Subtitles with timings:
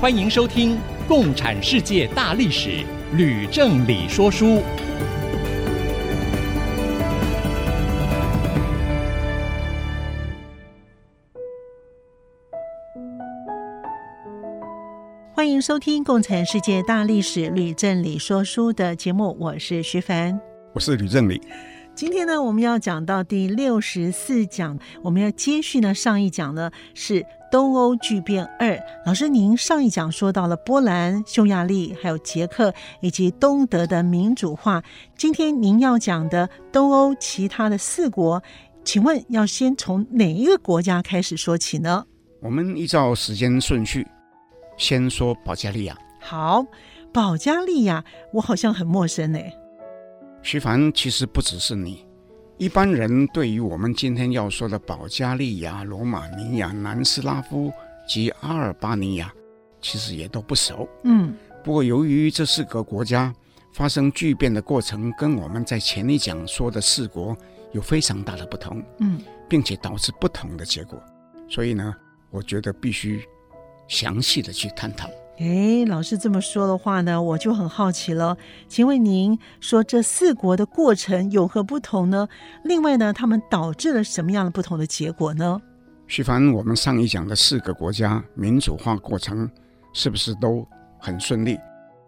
[0.00, 0.76] 欢迎收听
[1.08, 2.68] 《共产世界大历史》，
[3.16, 4.62] 吕正理说书。
[15.34, 20.40] 欢迎收听《共产世界大历史》，吕正理说书的节目，我是徐凡，
[20.74, 21.42] 我是吕正理。
[21.96, 28.78] 今天呢，我们要讲到第六十四讲，我们要接续呢上一讲呢是东欧巨变二。
[29.04, 34.82] 老师，您上一讲说到了波兰、匈牙利、还有捷克以及东德的民主化。
[35.16, 38.42] 今天您要讲的东欧其他的四国，
[38.84, 42.04] 请问要先从哪一个国家开始说起呢？
[42.40, 44.06] 我们依照时间顺序，
[44.76, 45.96] 先说保加利亚。
[46.20, 46.64] 好，
[47.12, 49.38] 保加利亚，我好像很陌生呢。
[50.40, 52.06] 徐凡，其实不只是你，
[52.58, 57.72] 一般人对于我们今天要说的保加利亚、罗马尼亚、南斯拉夫
[58.04, 59.32] 及阿尔巴尼亚，
[59.80, 60.88] 其实也都不熟。
[61.04, 63.32] 嗯，不过由于这四个国家
[63.72, 67.36] 发生巨变的过程跟我们在前一讲说的四国
[67.70, 71.00] 有非常大的不同，嗯，并且导致不同的结果，
[71.48, 71.94] 所以呢，
[72.28, 73.22] 我觉得必须
[73.86, 75.08] 详细的去探讨。
[75.38, 78.36] 哎，老师这么说的话呢，我就很好奇了。
[78.66, 82.28] 请问您说这四国的过程有何不同呢？
[82.64, 85.60] 另外呢，他们导致了什么样的不同的结果呢？
[86.08, 89.48] 徐凡，我们上一讲的四个国家民主化过程
[89.92, 90.66] 是不是都
[90.98, 91.56] 很顺利，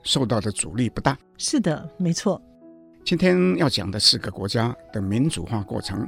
[0.02, 1.16] 受到的阻力不大？
[1.38, 2.42] 是的，没错。
[3.04, 6.04] 今天要讲的四个国家的民主化过程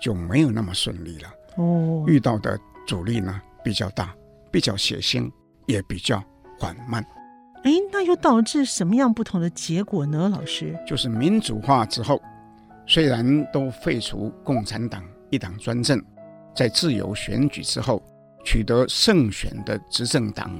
[0.00, 1.28] 就没有那么顺利了。
[1.56, 4.12] 哦，遇到的阻力呢比较大，
[4.50, 5.30] 比较血腥，
[5.66, 6.20] 也比较。
[6.64, 7.04] 缓慢，
[7.62, 10.30] 哎，那又导致什么样不同的结果呢？
[10.32, 12.18] 老师，就是民主化之后，
[12.86, 16.02] 虽然都废除共产党一党专政，
[16.56, 18.02] 在自由选举之后
[18.46, 20.58] 取得胜选的执政党，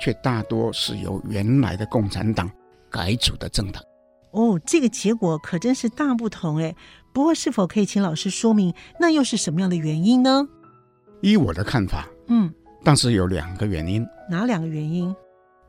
[0.00, 2.50] 却大多是由原来的共产党
[2.90, 3.82] 改组的政党。
[4.30, 6.74] 哦，这个结果可真是大不同哎。
[7.12, 10.48] 不过，是否可以请老师说明，那又是什么样的原因呢？
[11.20, 12.50] 依我的看法，嗯，
[12.82, 14.06] 但是有两个原因。
[14.30, 15.14] 哪两个原因？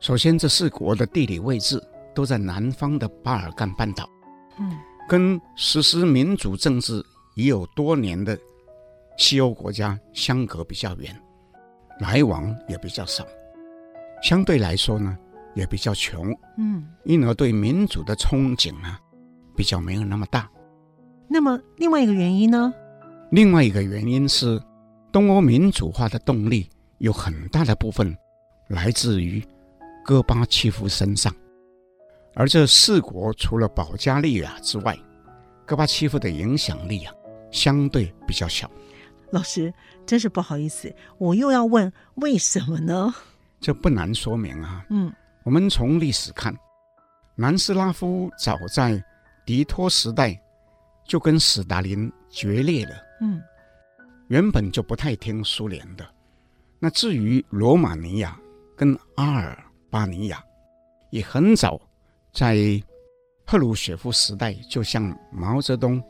[0.03, 1.81] 首先，这四国的地理位置
[2.14, 4.06] 都在南方的巴尔干半岛，
[4.59, 4.78] 嗯，
[5.08, 7.02] 跟实施民主政治
[7.38, 8.38] 已有多年的
[9.18, 11.18] 西欧国家相隔比较远，
[12.02, 13.25] 来往也比较少，
[14.22, 15.18] 相对来说呢，
[15.56, 19.00] 也比较穷，嗯，因而对民主的憧憬啊，
[19.56, 20.52] 比较没有那么大。
[21.30, 22.74] 那么另外一个原因呢？
[23.31, 24.62] 另外一个原因是，
[25.14, 28.14] 东欧民主化的动力有很大的部分
[28.68, 29.41] 来自于。
[30.03, 31.34] 戈巴契夫身上，
[32.36, 34.97] 而这四国除了保加利亚之外，
[35.66, 37.14] 戈巴契夫的影响力啊，
[37.52, 38.69] 相对比较小。
[39.31, 39.74] 老师，
[40.06, 43.14] 真是不好意思，我又要问为什么呢？
[43.59, 44.86] 这不难说明啊。
[44.90, 45.12] 嗯，
[45.44, 46.53] 我们从历史看，
[47.35, 49.03] 南斯拉夫早在
[49.46, 50.40] 迪托时代
[51.08, 52.91] 就跟斯大林决裂了。
[53.22, 53.41] 嗯，
[54.28, 56.06] 原本就不太听苏联的。
[56.78, 58.38] 那至于罗马尼亚
[58.75, 59.58] 跟阿尔
[59.93, 60.43] 巴尼亚
[61.11, 61.79] 也很早
[62.33, 62.57] 在
[63.45, 66.01] 赫鲁雪夫时代就向毛泽东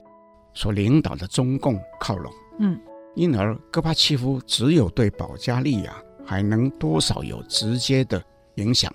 [0.53, 2.79] 所领导的中共靠拢，嗯，
[3.13, 5.93] 因而戈巴契夫只有对保加利亚
[6.25, 8.23] 还能多少有直接的
[8.55, 8.89] 影响，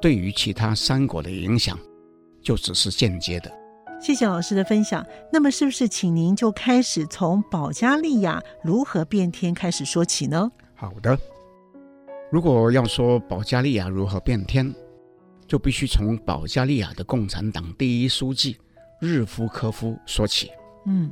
[0.00, 1.78] 对于其他三国的影响
[2.42, 3.52] 就只是间接的。
[4.00, 5.06] 谢谢老师的分享。
[5.32, 10.50] 那么，是不是请您就开始从保加利亚如何变天开始说起呢？
[10.74, 11.16] 好的。
[12.30, 14.74] 如果要说保加利亚如何变天，
[15.46, 18.56] 就必须从保加利亚的共产党第一书记
[19.00, 20.50] 日夫科夫说起。
[20.86, 21.10] 嗯，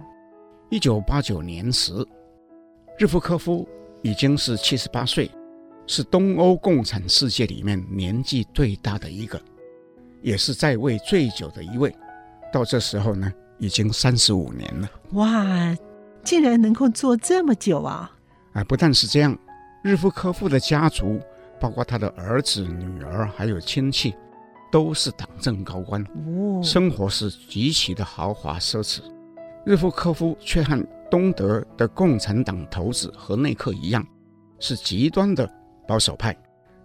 [0.70, 1.92] 一九八九年时，
[2.98, 3.66] 日夫科夫
[4.02, 5.30] 已经是七十八岁，
[5.86, 9.40] 是东欧共产世界里面年纪最大的一个，
[10.20, 11.94] 也是在位最久的一位。
[12.52, 14.90] 到这时候呢，已经三十五年了。
[15.12, 15.76] 哇，
[16.24, 18.10] 竟然能够做这么久啊！
[18.52, 19.38] 啊，不但是这样。
[19.84, 21.20] 日夫科夫的家族，
[21.60, 24.14] 包括他的儿子、女儿，还有亲戚，
[24.72, 29.00] 都是党政高官，哦，生活是极其的豪华奢侈。
[29.62, 34.02] 日夫科夫却和东德的共产党头子和内克一样，
[34.58, 35.46] 是极端的
[35.86, 36.34] 保守派，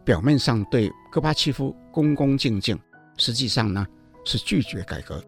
[0.04, 2.78] 表面上对戈巴契夫恭恭敬敬，
[3.16, 3.88] 实际上呢
[4.26, 5.24] 是拒绝改革。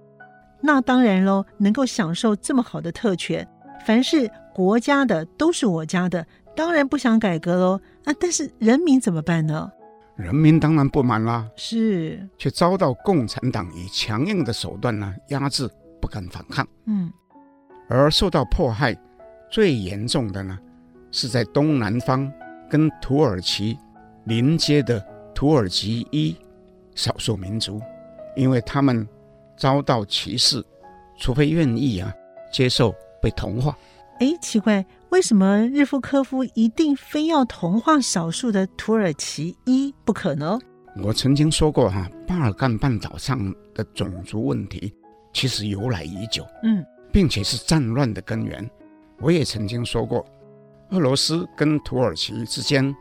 [0.60, 3.48] 那当然喽，能够享受这么好的特权，
[3.86, 7.82] 凡是国家的都是我家的，当然不想改革喽。
[8.04, 9.72] 啊，但是人民怎么办呢？
[10.18, 15.68] 人民当然不满啦，是，却遭到共产党以强硬的手段呢压制，
[16.00, 16.68] 不敢反抗。
[16.86, 17.12] 嗯，
[17.88, 18.96] 而受到迫害
[19.50, 20.60] 最严重的呢，
[21.12, 22.32] 是在东南方
[22.70, 23.78] 跟土耳其
[24.26, 26.36] 邻接的土耳其裔
[26.94, 27.82] 少数民族，
[28.36, 29.08] 因为他们
[29.58, 30.64] 遭到歧视，
[31.18, 32.14] 除非愿意啊
[32.52, 33.76] 接受被同化。
[34.20, 34.86] 哎，奇怪。
[35.12, 40.58] 为什么日夫科夫一定非要同化少数的土耳其裔不可呢？
[41.04, 44.94] 我曾经说过哈，巴尔干半岛上的种族问题
[45.34, 46.82] 其实由来已久，嗯，
[47.12, 48.68] 并且是战乱的根源。
[49.20, 50.26] 我也曾经说过，
[50.92, 52.96] 俄罗斯跟土耳其之间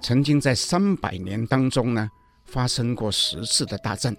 [0.00, 2.08] 曾经在三百年当中呢
[2.46, 4.16] 发生过十次的大战，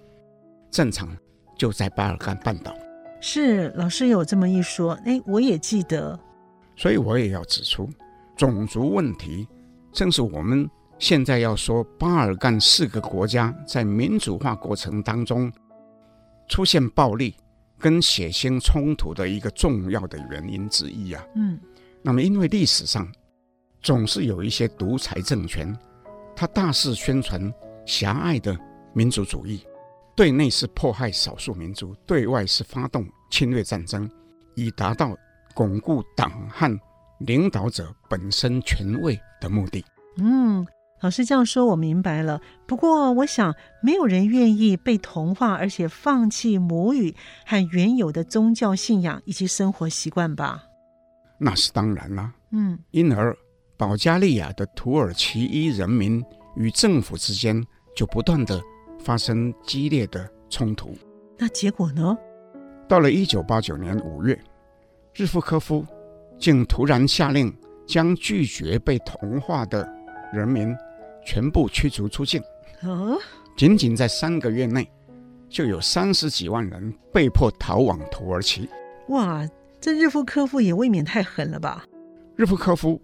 [0.70, 1.08] 战场
[1.58, 2.72] 就在巴尔干半岛。
[3.20, 6.16] 是，老师有这么一说，哎，我也记得。
[6.76, 7.88] 所以我也要指出，
[8.36, 9.46] 种族问题
[9.92, 15.52] 正是我们现在要说巴尔干四个国家在民主化过程当中
[16.48, 17.34] 出现暴力
[17.78, 21.24] 跟血腥冲突的一个重要的原因之一啊。
[21.36, 21.60] 嗯，
[22.00, 23.06] 那么因为历史上
[23.82, 25.76] 总是有一些独裁政权，
[26.34, 27.52] 他大肆宣传
[27.84, 28.58] 狭隘的
[28.94, 29.60] 民族主义，
[30.16, 34.10] 对内是迫害少数民族，对外是发动侵略战争，
[34.54, 35.16] 以达到。
[35.54, 36.80] 巩固党和
[37.20, 39.84] 领导者本身权位的目的。
[40.18, 40.66] 嗯，
[41.00, 42.40] 老师这样说，我明白了。
[42.66, 47.14] 不过，我想没有人愿意被同化，而且放弃母语
[47.46, 50.64] 和原有的宗教信仰以及生活习惯吧？
[51.38, 52.32] 那是当然啦。
[52.50, 53.36] 嗯，因而
[53.76, 56.22] 保加利亚的土耳其裔人民
[56.56, 57.64] 与政府之间
[57.96, 58.60] 就不断的
[59.00, 60.94] 发生激烈的冲突。
[61.38, 62.16] 那结果呢？
[62.88, 64.38] 到了一九八九年五月。
[65.14, 65.84] 日夫科夫
[66.38, 67.54] 竟突然下令
[67.86, 69.86] 将拒绝被同化的
[70.32, 70.74] 人民
[71.24, 72.42] 全部驱逐出境。
[72.82, 73.18] 哦，
[73.54, 74.90] 仅仅在三个月内，
[75.50, 78.66] 就有三十几万人被迫逃往土耳其。
[79.08, 79.46] 哇，
[79.78, 81.84] 这日夫科夫也未免太狠了吧？
[82.34, 82.98] 日夫科夫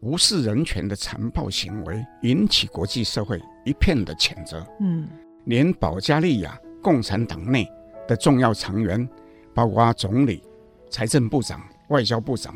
[0.00, 4.64] 无视人权的残暴行为，引起国际社会一片的谴责。
[4.80, 5.08] 嗯，
[5.46, 7.66] 连保加利亚共产党内
[8.06, 9.08] 的重要成员，
[9.54, 10.42] 包括总理。
[10.90, 12.54] 财政部长、外交部长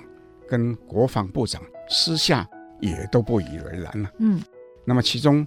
[0.48, 2.48] 跟国防部长私下
[2.80, 4.10] 也都不以为然了。
[4.18, 4.40] 嗯，
[4.84, 5.46] 那么其中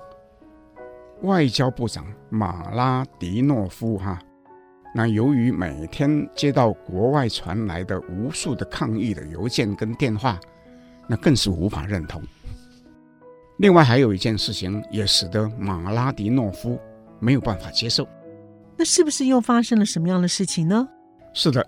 [1.22, 4.20] 外交部长马拉迪诺夫哈，
[4.94, 10.40] 那由于每天接到国外传来的无数的抗议的邮件跟电话，
[11.08, 12.22] 那更是无法认同。
[13.58, 16.80] 另外还有一件事情也使得马拉迪诺夫
[17.20, 18.08] 没有办法接受，
[18.78, 20.88] 那是不是又发生了什么样的事情呢？
[21.34, 21.66] 是的。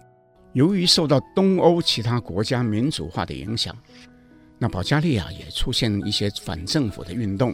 [0.57, 3.77] 由于受到东欧其他国家民主化的影响，
[4.57, 7.53] 那保加利亚也出现一些反政府的运动，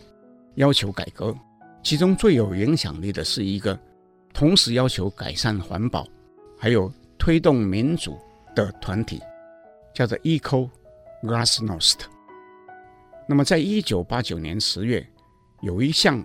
[0.56, 1.36] 要求改革。
[1.84, 3.78] 其中最有影响力的是一个
[4.34, 6.08] 同时要求改善环保，
[6.58, 8.18] 还有推动民主
[8.56, 9.22] 的团体，
[9.94, 10.70] 叫做 Eco
[11.24, 12.06] Glasnost。
[13.28, 15.06] 那么，在一九八九年十月，
[15.62, 16.24] 有一项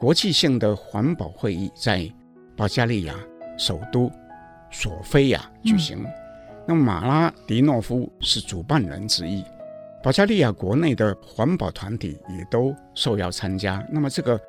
[0.00, 2.10] 国际性的环保会议在
[2.56, 3.14] 保加利亚
[3.58, 4.10] 首都。
[4.70, 6.12] 索菲亚举行，嗯、
[6.66, 9.44] 那么马拉迪诺夫是主办人之一，
[10.02, 13.84] 保加利亚国内的环保团体也都受邀参加。
[13.90, 14.40] 那么这个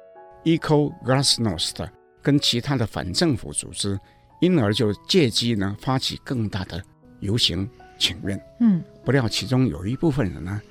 [0.44, 1.88] Eco Glasnost
[2.22, 4.00] 跟其他的反政府组织，
[4.42, 6.82] 因而就借机呢发起更大的
[7.20, 8.40] 游行请愿。
[8.60, 10.62] 嗯，不料其中有一部分人呢，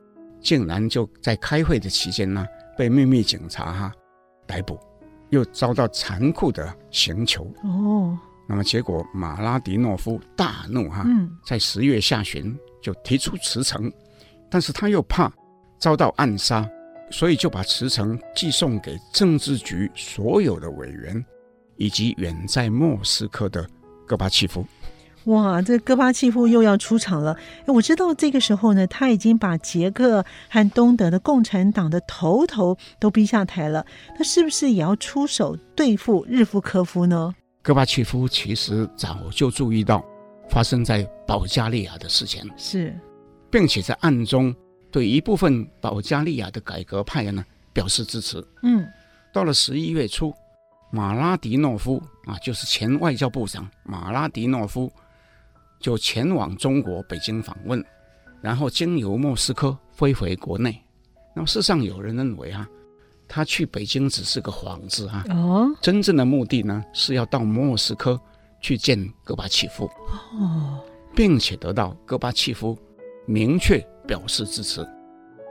[0.40, 3.92] 竟然就在开会的期间呢被秘密警察哈
[4.46, 4.78] 逮捕，
[5.30, 7.50] 又遭到残酷的刑求。
[7.62, 8.18] 哦。
[8.46, 13.92] 那么结果，马拉迪诺夫大怒哈，嗯在十月下旬就提出辞呈，
[14.48, 15.32] 但是他又怕
[15.78, 16.68] 遭到暗杀，
[17.10, 21.24] 所以就把辞呈寄送给政治局所有的委员，
[21.76, 23.68] 以及远在莫斯科的
[24.06, 24.64] 戈巴契夫。
[25.24, 27.36] 哇，这戈巴契夫又要出场了。
[27.66, 33.84] 我知道这个时候呢，他已经把捷克和东德的共产党的头头都逼下台了，
[34.16, 37.34] 他是不是也要出手对付日夫科夫呢？
[37.66, 40.00] 戈巴契夫其实早就注意到
[40.48, 42.96] 发生在保加利亚的事情，是，
[43.50, 44.54] 并且在暗中
[44.88, 48.38] 对一部分保加利亚的改革派呢表示支持。
[48.62, 48.86] 嗯，
[49.32, 50.32] 到了十一月初，
[50.92, 54.88] 马拉迪诺夫啊，就是前外交部长马拉迪诺夫，
[55.80, 57.84] 就前往中国北京访问，
[58.40, 60.80] 然后经由莫斯科飞回国内。
[61.34, 62.64] 那么，事实上有人认为啊，
[63.28, 65.24] 他去北京只是个幌子啊！
[65.30, 68.20] 哦，真正的目的呢，是要到莫斯科
[68.60, 69.90] 去见戈巴契夫，
[70.38, 70.80] 哦，
[71.14, 72.78] 并且得到戈巴契夫
[73.26, 74.86] 明确表示支持。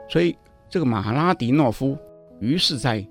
[0.10, 0.36] 所以，
[0.70, 1.98] 这个马拉迪诺夫
[2.40, 3.06] 于是在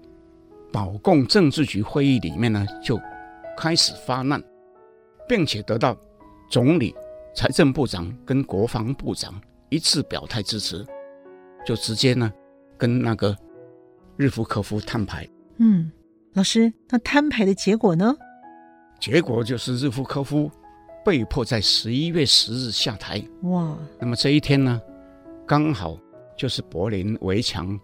[0.73, 2.99] 保共政治局会议里面呢，就
[3.56, 4.42] 开始发难，
[5.28, 5.97] 并且得到
[6.50, 6.94] 总理、
[7.35, 10.85] 财政部长跟国防部长一致表态支持，
[11.66, 12.33] 就直接呢
[12.78, 13.37] 跟那个。
[14.16, 15.28] 日夫科夫摊牌，
[15.59, 15.90] 嗯，
[16.35, 18.14] 老师，那摊牌的结果呢？
[19.00, 20.50] 结果就是日夫科夫
[21.04, 23.23] 被迫在十一月十日下台。
[23.42, 24.80] 哇，那么这一天呢，
[25.47, 25.99] 刚好
[26.38, 27.78] 就是柏林围墙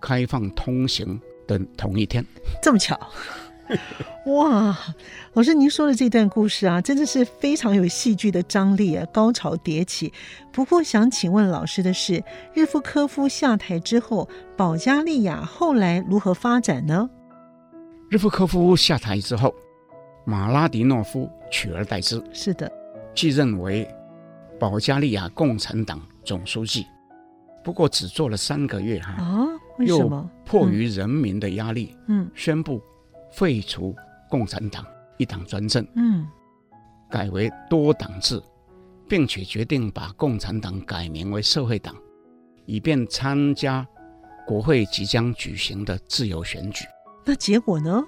[0.00, 2.24] 开放通行的同一天，
[2.60, 2.98] 这么巧。
[4.26, 4.76] 哇，
[5.34, 10.12] 老师，您说的这段故事啊，真的是非常有戏剧的张力啊，高潮迭起。
[10.52, 12.22] 不过，想请问老师的是，
[12.54, 17.08] 日夫科夫下台之后，保加利亚后来如何发展呢？
[18.08, 19.54] 日夫科夫下台之后，
[20.24, 22.70] 马拉迪诺夫取而代之，是的，
[23.14, 23.88] 继任为
[24.60, 26.86] 保加利亚共产党总书记。
[27.64, 29.46] 不过，只做了三个月哈啊？
[29.78, 30.30] 为什么？
[30.44, 32.80] 迫于人民的压力，嗯，宣布。
[33.36, 33.94] 废除
[34.30, 34.82] 共产党
[35.18, 36.26] 一党专政，嗯，
[37.10, 38.42] 改为多党制，
[39.06, 41.94] 并且决定把共产党改名为社会党，
[42.64, 43.86] 以便参加
[44.46, 46.86] 国会即将举行的自由选举。
[47.26, 48.02] 那结果呢？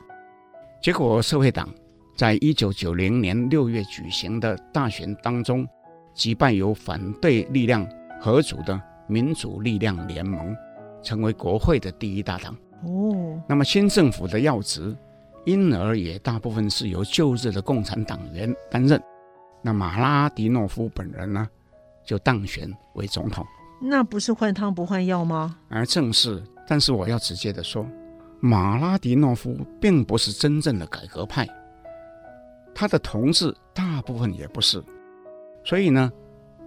[0.81, 1.69] 结果社会党
[2.17, 5.69] 在一九九零年六月举行的大选当中，
[6.15, 7.87] 击败由反对力量
[8.19, 10.57] 合组的民主力量联盟，
[11.03, 12.57] 成为国会的第一大党。
[12.85, 14.97] 哦，那么新政府的要职。
[15.49, 19.03] 因而也大部分是由旧日的共产党员担任，
[19.63, 21.49] 那马拉迪诺夫本人呢，
[22.05, 23.47] 就当选为总统。
[23.81, 25.57] 那不是换汤不换药吗？
[25.71, 27.89] 而正是，但是我要直接的说，
[28.41, 31.49] 马拉迪诺夫并不是真正的改革派，
[32.75, 34.85] 他的同志大部分也不是，
[35.65, 36.13] 所以呢，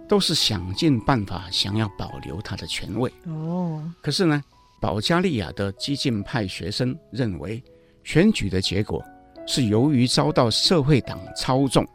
[0.08, 3.12] 都是想尽办法想要保留他的权位。
[3.28, 4.42] 哦，可是呢，
[4.80, 7.62] 保加利亚的激进派学生认为。
[8.04, 9.02] 选举的结果
[9.46, 11.86] 是由于遭到社会党操纵，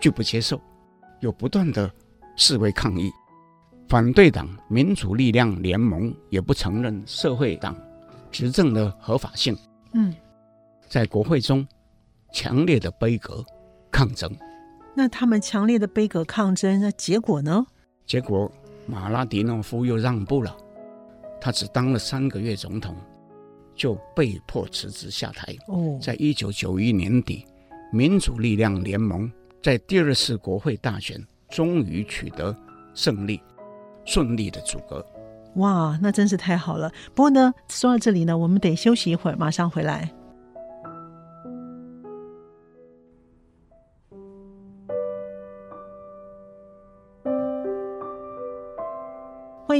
[0.00, 0.60] 拒不接受，
[1.20, 1.90] 又不断的
[2.36, 3.10] 示威抗议。
[3.88, 7.76] 反对党民主力量联盟也不承认社会党
[8.30, 9.56] 执政的合法性。
[9.92, 10.14] 嗯，
[10.88, 11.66] 在国会中
[12.32, 13.44] 强烈的杯葛
[13.90, 14.34] 抗争。
[14.94, 17.66] 那他们强烈的杯葛抗争，那结果呢？
[18.06, 18.50] 结果
[18.86, 20.56] 马拉迪诺夫又让步了，
[21.40, 22.96] 他只当了三个月总统。
[23.74, 25.54] 就被迫辞职下台。
[25.68, 27.44] 哦，在一九九一年底，
[27.92, 29.30] 民主力量联盟
[29.62, 32.56] 在第二次国会大选终于取得
[32.94, 33.40] 胜利，
[34.04, 35.04] 顺利的组阁。
[35.56, 36.90] 哇，那真是太好了。
[37.14, 40.10] 不过呢，说到这里呢，我们得休息一会儿，马上回来。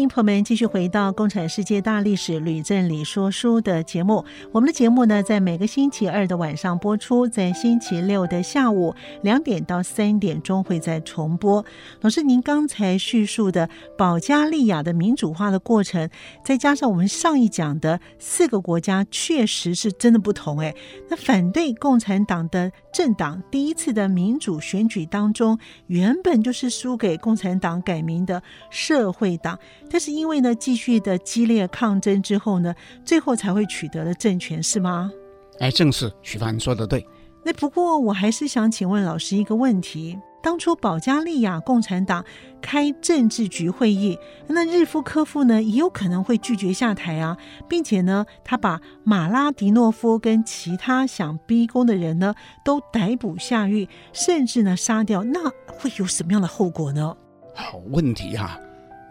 [0.03, 4.25] 迎朋友们继续回到《共产世界大历史吕正理说书》的节目。
[4.51, 8.93] 我们的节目呢，在每个星期二的晚上播出，在星期六的下午
[9.23, 11.65] 两点到三点钟会再重播。
[12.01, 16.11] 老师，您刚才叙述的保加利亚的民主化的过程，
[16.45, 20.59] 再加上我们上一讲的四个国家，确实是真的不同。
[20.59, 20.75] 哎，
[21.09, 25.57] 那反对共产党的政党第一次的民主选举当中，
[25.87, 29.57] 原本就是输给共产党改名的社会党。
[29.93, 35.13] 但是因为呢，继续的激烈抗争之后呢，最后才会取得了政权，是吗？
[35.59, 37.07] 哎，正是许凡说的对。
[37.45, 42.25] 那不过我还是想请问老师一个问题：当初保加利亚共产党
[42.63, 47.37] 开政治局会议，那日夫科夫呢也有可能会拒绝下台啊，
[47.69, 52.35] 并且呢，他把马拉迪诺夫跟其他想逼宫的人呢
[52.65, 57.15] 都逮捕下狱，甚至呢杀掉，那会有什么样的后果呢？
[57.55, 58.59] 好问题啊！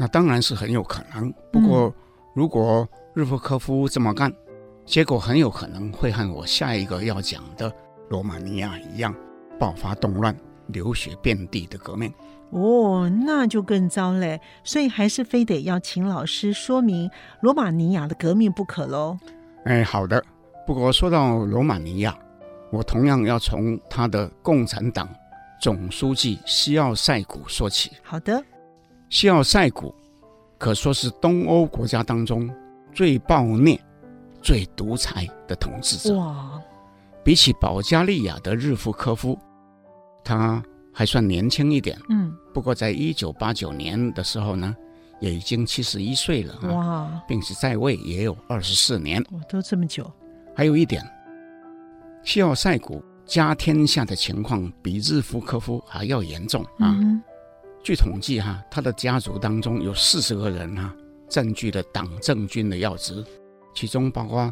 [0.01, 1.93] 那当然是很有可能，不过
[2.33, 4.35] 如果日夫科夫这么干，嗯、
[4.83, 7.71] 结果很有可能会和我下一个要讲的
[8.09, 9.13] 罗马尼亚一样，
[9.59, 10.35] 爆发动乱、
[10.69, 12.11] 流血遍地的革命。
[12.49, 14.41] 哦，那就更糟嘞！
[14.63, 17.07] 所以还是非得要请老师说明
[17.41, 19.19] 罗马尼亚的革命不可喽。
[19.65, 20.25] 哎，好的。
[20.65, 22.17] 不过说到罗马尼亚，
[22.71, 25.07] 我同样要从他的共产党
[25.61, 27.91] 总书记西奥塞古说起。
[28.01, 28.43] 好的。
[29.11, 29.93] 西奥塞古
[30.57, 32.49] 可说是东欧国家当中
[32.93, 33.77] 最暴虐、
[34.41, 36.17] 最独裁的统治者。
[36.17, 36.61] 哇！
[37.21, 39.37] 比起保加利亚的日夫科夫，
[40.23, 40.63] 他
[40.93, 41.99] 还算年轻一点。
[42.09, 42.33] 嗯。
[42.53, 44.73] 不过，在一九八九年的时候呢，
[45.19, 46.57] 也已经七十一岁了。
[46.73, 49.21] 哇，并且在位也有二十四年。
[49.31, 50.09] 哇，都这么久。
[50.55, 51.05] 还有一点，
[52.23, 56.95] 西奥塞古家天下的情况比日夫科夫还要严重啊。
[56.97, 57.21] 嗯、
[57.83, 60.93] 据统计哈，他的家族当中有四十个人哈，
[61.27, 63.23] 占据了党政军的要职，
[63.73, 64.51] 其中包括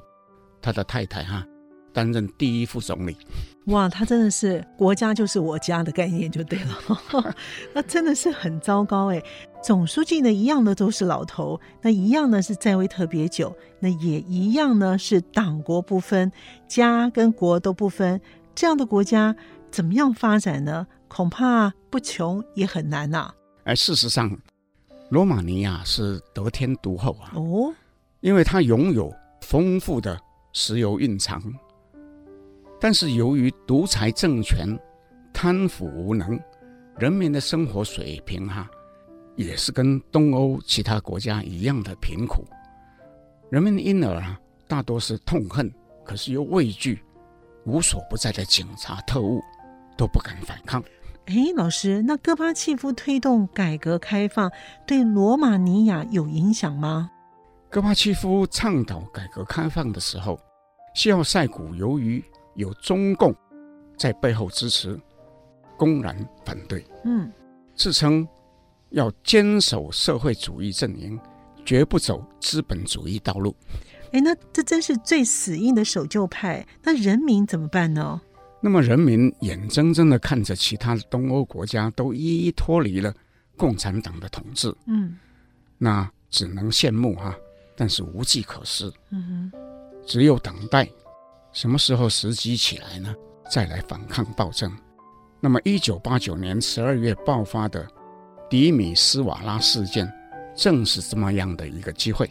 [0.62, 1.46] 他的太太哈。
[1.92, 3.18] 担任第一副总理，
[3.66, 7.36] 哇，他真的是国家就是我家的概念就对了，
[7.74, 9.22] 那真的是很糟糕哎。
[9.64, 16.32] 总书记呢，一样的都是老头，那一样呢是在位特别久，那也一样呢是党国不分，
[16.68, 18.22] 家跟国都不分，
[18.54, 19.36] 这样的国家
[19.72, 20.86] 怎么样发展呢？
[21.10, 23.36] 恐怕不穷也很难呐、啊。
[23.66, 24.32] 而事实上，
[25.10, 27.74] 罗马尼亚是得天独厚啊，哦，
[28.22, 30.18] 因为它拥有丰富的
[30.54, 31.42] 石油蕴藏。
[32.80, 34.68] 但是由于独裁政权
[35.34, 36.40] 贪腐无能，
[36.98, 38.70] 人民的生活水平哈
[39.36, 42.46] 也是跟东欧其他国家一样的贫苦，
[43.50, 45.70] 人们因而啊大多是痛恨，
[46.06, 47.04] 可是又畏惧
[47.66, 49.42] 无所不在的警察特务，
[49.98, 50.82] 都不敢反抗。
[51.30, 54.52] 哎，老师，那戈巴契夫推动改革开放
[54.88, 57.12] 对罗马尼亚有影响吗？
[57.70, 60.40] 戈巴契夫倡导改革开放的时候，
[60.96, 62.24] 西奥塞古由于
[62.56, 63.32] 有中共
[63.96, 65.00] 在背后支持，
[65.78, 67.32] 公然反对，嗯，
[67.76, 68.28] 自称
[68.90, 71.20] 要坚守社会主义阵营，
[71.64, 73.56] 绝不走资本主义道路。
[74.14, 76.66] 哎，那这真是最死硬的守旧派。
[76.82, 78.20] 那人民怎么办呢？
[78.62, 83.14] 那么人民眼睁睁的看着其他的东欧国家都一一脱离了
[83.56, 85.18] 共产党的统治，嗯，
[85.78, 87.36] 那只能羡慕哈，
[87.76, 89.60] 但是无计可施，嗯哼，
[90.06, 90.88] 只有等待。
[91.52, 93.16] 什么时候时机起来呢？
[93.50, 94.72] 再来反抗暴政。
[95.40, 97.88] 那么，一九八九年十二月爆发的
[98.50, 100.12] 迪米斯瓦拉事件，
[100.56, 102.30] 正是这么样的一个机会。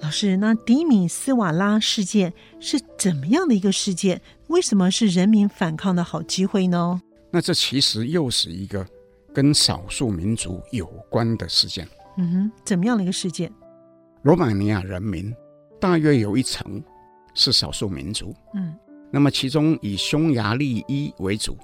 [0.00, 4.20] 老师，那迪米斯瓦拉事件是怎么样的一个事件？
[4.48, 7.00] 为什么是人民反抗的好机会呢？
[7.30, 8.86] 那这其实又是一个
[9.34, 11.86] 跟少数民族有关的事件。
[12.16, 13.52] 嗯哼，怎么样的一个事件？
[14.22, 15.34] 罗马尼亚人民
[15.80, 16.82] 大约有一成。
[17.34, 18.74] 是少数民族，嗯，
[19.12, 21.56] 那么其中以匈牙利裔为主，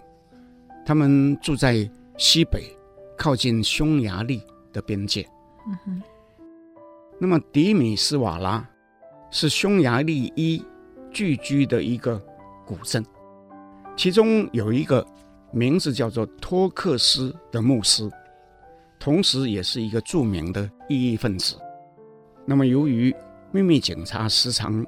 [0.87, 2.63] 他们住在西北，
[3.19, 4.41] 靠近匈牙利
[4.73, 5.29] 的边界，
[5.67, 6.03] 嗯哼。
[7.19, 8.69] 那么迪米斯瓦拉
[9.31, 10.63] 是匈牙利裔
[11.11, 12.21] 聚居的一个
[12.67, 13.05] 古镇，
[13.97, 15.07] 其中有一个
[15.53, 18.11] 名字叫做托克斯的牧师，
[18.99, 21.57] 同时也是一个著名的异议分子。
[22.45, 23.15] 那么由于
[23.53, 24.85] 秘密警察时常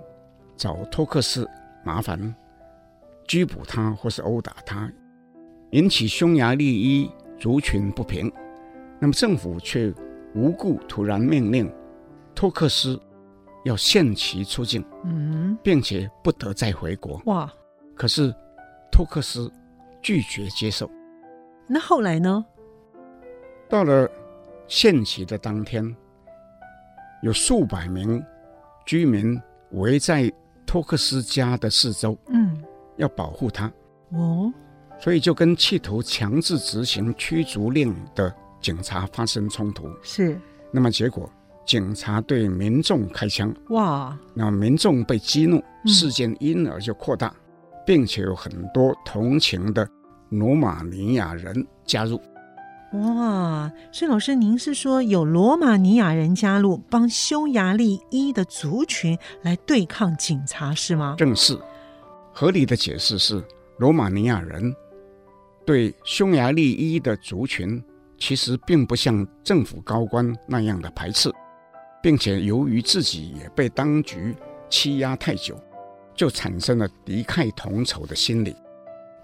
[0.56, 1.48] 找托克斯
[1.84, 2.34] 麻烦，
[3.28, 4.92] 拘捕他或是殴打他，
[5.70, 8.30] 引起匈牙利裔族群不平。
[8.98, 9.92] 那么政府却
[10.34, 11.72] 无故突然命令
[12.36, 13.00] 托克斯
[13.64, 17.20] 要限期出境，嗯，并且不得再回国。
[17.24, 17.52] 哇！
[17.96, 18.32] 可是
[18.92, 19.50] 托克斯
[20.00, 20.88] 拒绝接受。
[21.66, 22.44] 那后来呢？
[23.68, 24.08] 到了
[24.68, 25.96] 限期的当天，
[27.22, 28.24] 有数百名
[28.84, 29.36] 居民
[29.72, 30.32] 围在。
[30.68, 32.60] 托克斯家的四周，嗯，
[32.96, 33.72] 要保护他，
[34.10, 34.52] 哦，
[34.98, 39.88] 所以就跟企图强制执行驱逐令的警察发生冲突。
[40.02, 40.36] 是，
[40.72, 41.30] 那么结果
[41.66, 47.34] 警察对民众开枪，哇，那么民众被激怒，嗯，事件因而就扩大，
[47.84, 49.86] 并且有很多同情的
[50.30, 52.20] 罗马尼亚人加入。
[52.92, 61.16] 哇，所以老师，您是说有罗马尼亚人加入，帮匈牙利裔的族群来对抗警察，是吗？
[61.18, 61.58] 正是，
[62.32, 63.42] 合理的解释是，
[63.78, 64.72] 罗马尼亚人
[65.66, 67.82] 对匈牙利裔的族群
[68.18, 71.30] 其实并不像政府高官那样的排斥，
[72.06, 74.32] 并且由于自己也被当局
[74.70, 75.60] 欺压太久，
[76.14, 78.54] 就产生了敌忾同仇的心理。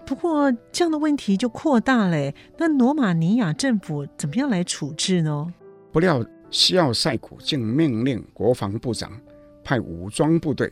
[0.05, 5.53] 不过这样的问题就扩大了，那罗马尼亚政府怎么样来处置呢？
[5.93, 9.09] 不料西奥塞古竟命令国防部长
[9.63, 10.69] 派武装部队、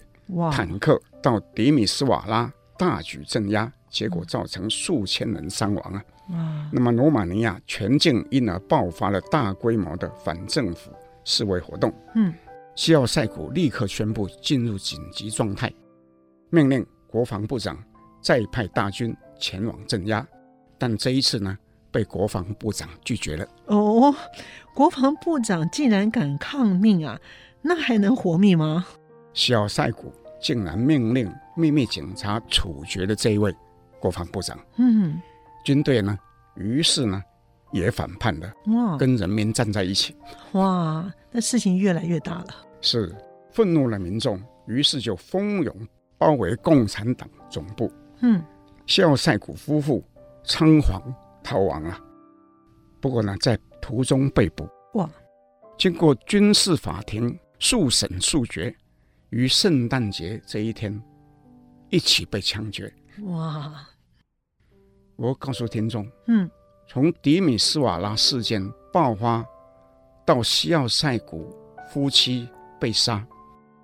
[0.51, 6.03] 坦克到迪米斯瓦拉大举镇压，结果造成数千人伤亡啊！
[6.31, 6.69] 哇！
[6.73, 10.91] 那么罗马尼亚全境因而爆发了大规模的反政府
[11.23, 11.93] 示威活动。
[12.15, 12.33] 嗯，
[12.75, 15.71] 西奥塞古立刻宣布进入紧急状态，
[16.49, 17.77] 命令国防部长。
[18.23, 20.23] 再派大军前往镇压，
[20.77, 21.57] 但这一次呢，
[21.91, 23.47] 被国防部长拒绝了。
[23.65, 24.13] 哦，
[24.75, 27.19] 国防部长竟然敢抗命啊？
[27.63, 28.85] 那还能活命吗？
[29.33, 33.51] 西奥塞古竟然命令秘密警察处决了这一位
[33.99, 34.55] 国防部长。
[34.77, 35.19] 嗯，
[35.65, 36.15] 军队呢，
[36.53, 37.19] 于是呢，
[37.71, 40.15] 也反叛了，哇，跟人民站在一起。
[40.53, 42.47] 哇，那事情越来越大了。
[42.81, 43.15] 是
[43.51, 47.91] 愤怒的民众，于是就蜂拥包围共产党总部。
[48.21, 48.43] 嗯，
[48.85, 50.03] 西奥塞古夫妇
[50.43, 51.01] 仓皇
[51.43, 51.97] 逃亡了。
[52.99, 54.67] 不过呢，在途中被捕。
[54.93, 55.09] 哇！
[55.77, 58.75] 经过军事法庭速审速决，
[59.29, 61.01] 于圣诞节这一天
[61.89, 62.93] 一起被枪决。
[63.23, 63.87] 哇！
[65.15, 66.49] 我告诉听众，嗯，
[66.93, 69.45] 从迪米斯瓦拉事件爆发
[70.25, 71.55] 到西奥塞古
[71.89, 72.45] 夫妻
[72.81, 73.25] 被杀，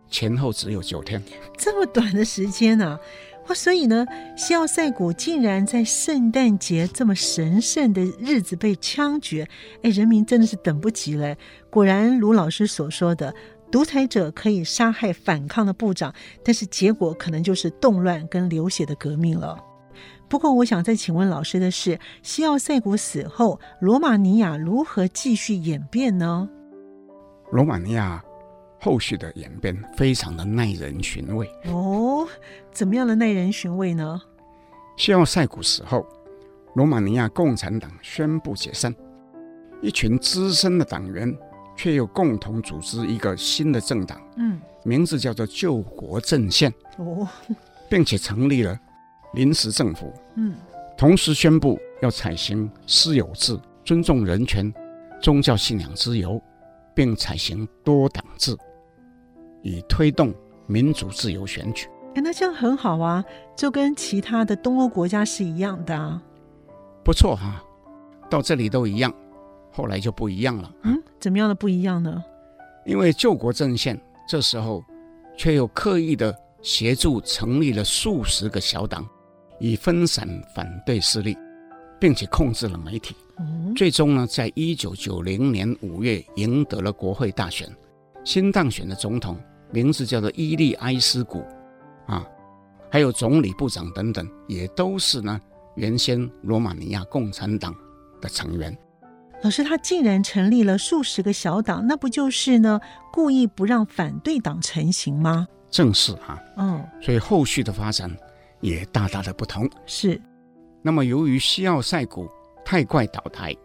[0.10, 1.24] 前后只有九天，
[1.58, 3.00] 这么短的时间啊！
[3.48, 9.48] 哇，所以呢，西奥塞古竟然在圣诞节这么神圣的日子被枪决，
[9.84, 11.34] 哎，人民真的是等不及了。
[11.70, 13.34] 果然，卢老师所说的，
[13.72, 19.58] 独裁者可以杀害反抗的部长，但是结果可能就是动乱跟流血的革命了。
[20.30, 26.50] 不过，我想再请问老师的是，西奥塞古死后，罗马尼亚如何继续演变呢？
[27.52, 28.24] 罗马尼亚。
[28.80, 32.28] 后续的演变非常的耐人寻味哦，
[32.72, 34.22] 怎么样的耐人寻味呢？
[34.98, 36.06] 西奥塞古死后，
[36.76, 38.94] 罗马尼亚共产党宣布解散，
[39.82, 41.36] 一群资深的党员
[41.76, 47.28] 却又共同组织一个新的政党，嗯，名字叫做救国阵线哦，
[47.90, 48.80] 并且成立了
[49.34, 50.56] 临时政府，嗯，
[50.98, 54.74] 同时宣布要采行私有制，尊重人权、
[55.22, 56.42] 宗教信仰自由，
[56.96, 58.56] 并采行多党制。
[59.64, 60.34] 以推动
[60.66, 63.24] 民主自由选举，哎，那这样很好啊，
[63.56, 66.22] 就跟其他的东欧国家是一样的啊。
[67.04, 67.64] 不错哈、啊，
[68.30, 69.14] 到这里都一样，
[69.72, 70.72] 后来就不一样了。
[70.84, 72.24] 嗯，怎么样的不一样呢？
[72.86, 74.82] 因为救国阵线这时候
[75.36, 79.06] 却又刻意的协助成立了数十个小党，
[79.60, 81.38] 以分散反对势力，
[82.00, 83.16] 并且控制了媒体。
[83.40, 87.70] 嗯，最终呢，在一九九零年五月赢得了国会大选。
[88.24, 89.40] 新当选的总统
[89.72, 91.46] 名字叫做伊利埃斯古，
[92.08, 92.26] 啊，
[92.90, 95.40] 还有总理、部长等等，也都是呢
[95.76, 97.74] 原先罗马尼亚共产党
[98.20, 98.76] 的成员。
[99.44, 102.82] 老师，他竟然成立了数十个小党，那不就是呢
[103.14, 105.48] 故意不让反对党成型吗？
[105.70, 108.10] 正是啊，嗯，所以后续的发展
[108.62, 109.70] 也大大的不同。
[109.86, 110.22] 是，
[110.82, 112.30] 那么由于西奥塞古
[112.64, 113.56] 太快倒台，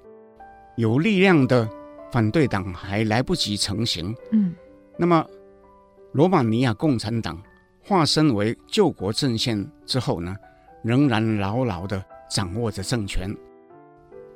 [0.76, 1.68] 有力量的。
[2.12, 4.55] 反对党还来不及成型，嗯，
[4.98, 5.26] 那么
[6.12, 7.42] 罗马尼亚共产党
[7.83, 10.37] 化身为救国阵线之后呢，
[10.85, 13.35] 仍然牢牢地掌握着政权。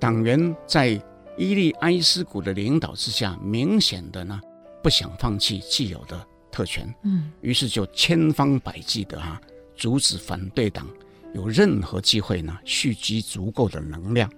[0.00, 0.98] 党员在
[1.36, 4.40] 伊利埃斯古的领导之下，明显的呢
[4.82, 9.42] 不想放弃既有的特权，嗯，于是就千方百计的哈、啊、
[9.76, 10.86] 阻止反对党
[11.34, 14.30] 有任何机会呢蓄积足够的能量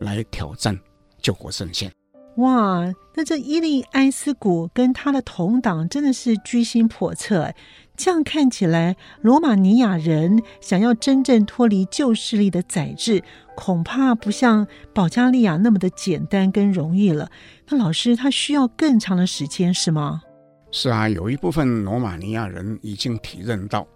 [0.00, 0.78] 来挑战
[1.20, 1.90] 救国阵线。
[2.36, 7.54] 哇，那这伊利埃斯古跟他的同党真的是居心叵测哎！
[7.94, 13.22] 这样看起来，罗马尼亚人想要真正脱离旧势力的宰制，
[13.54, 17.30] 恐怕不像保加利亚那么的简单跟容易了。
[17.68, 20.22] 那老师，他需要更长的时间是吗？
[20.70, 23.86] 是啊，有一部分罗马尼亚人已经体认到，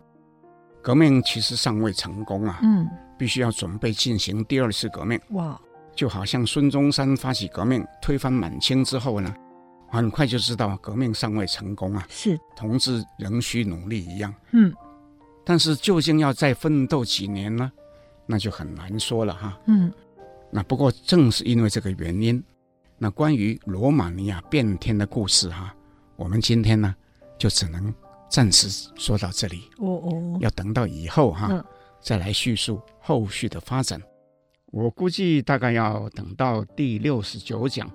[0.86, 5.20] 革命其实尚未成功啊，嗯，必须要准备进行第二次革命。
[5.30, 5.60] 哇！
[5.96, 9.34] 就好像孙中山发起革命推翻满清之后呢，
[9.88, 14.32] 很快就知道革命尚未成功啊，是同志仍需努力一样。
[14.52, 14.72] 嗯，
[15.44, 17.72] 但是究竟要再奋斗几年呢？
[18.24, 19.58] 那就很难说了哈。
[19.66, 19.92] 嗯，
[20.52, 22.40] 那不过正是因为这个原因，
[22.96, 25.74] 那关于罗马尼亚变天的故事哈，
[26.14, 26.94] 我们今天呢
[27.36, 27.92] 就只能
[28.28, 29.62] 暂时说到这里。
[29.78, 31.64] 哦哦，要等到以后哈，嗯，
[32.00, 34.00] 再来叙述后续的发展。
[34.72, 37.90] 我估计大概要等到第六十九讲。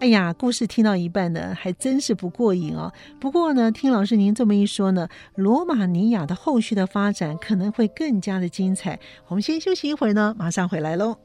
[0.00, 2.92] 哎呀，故事听到一半呢，还真是不过瘾哦。
[3.20, 8.98] 不过呢，听老师您这么一说呢，罗马尼亚的后续的发展可能会更加的精彩。
[9.26, 11.16] 我们先休息一会儿呢，马上回来喽。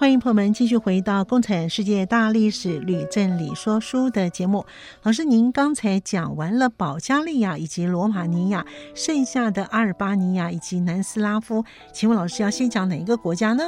[0.00, 4.64] 欢迎朋友们继续回到《共产世界大历史吕正理说书》的节目。
[5.02, 13.62] 老师，您刚才讲完了保加利亚以及罗马尼亚，剩下的阿尔巴尼亚以及南斯拉夫，请问老师要先讲哪一个国家呢？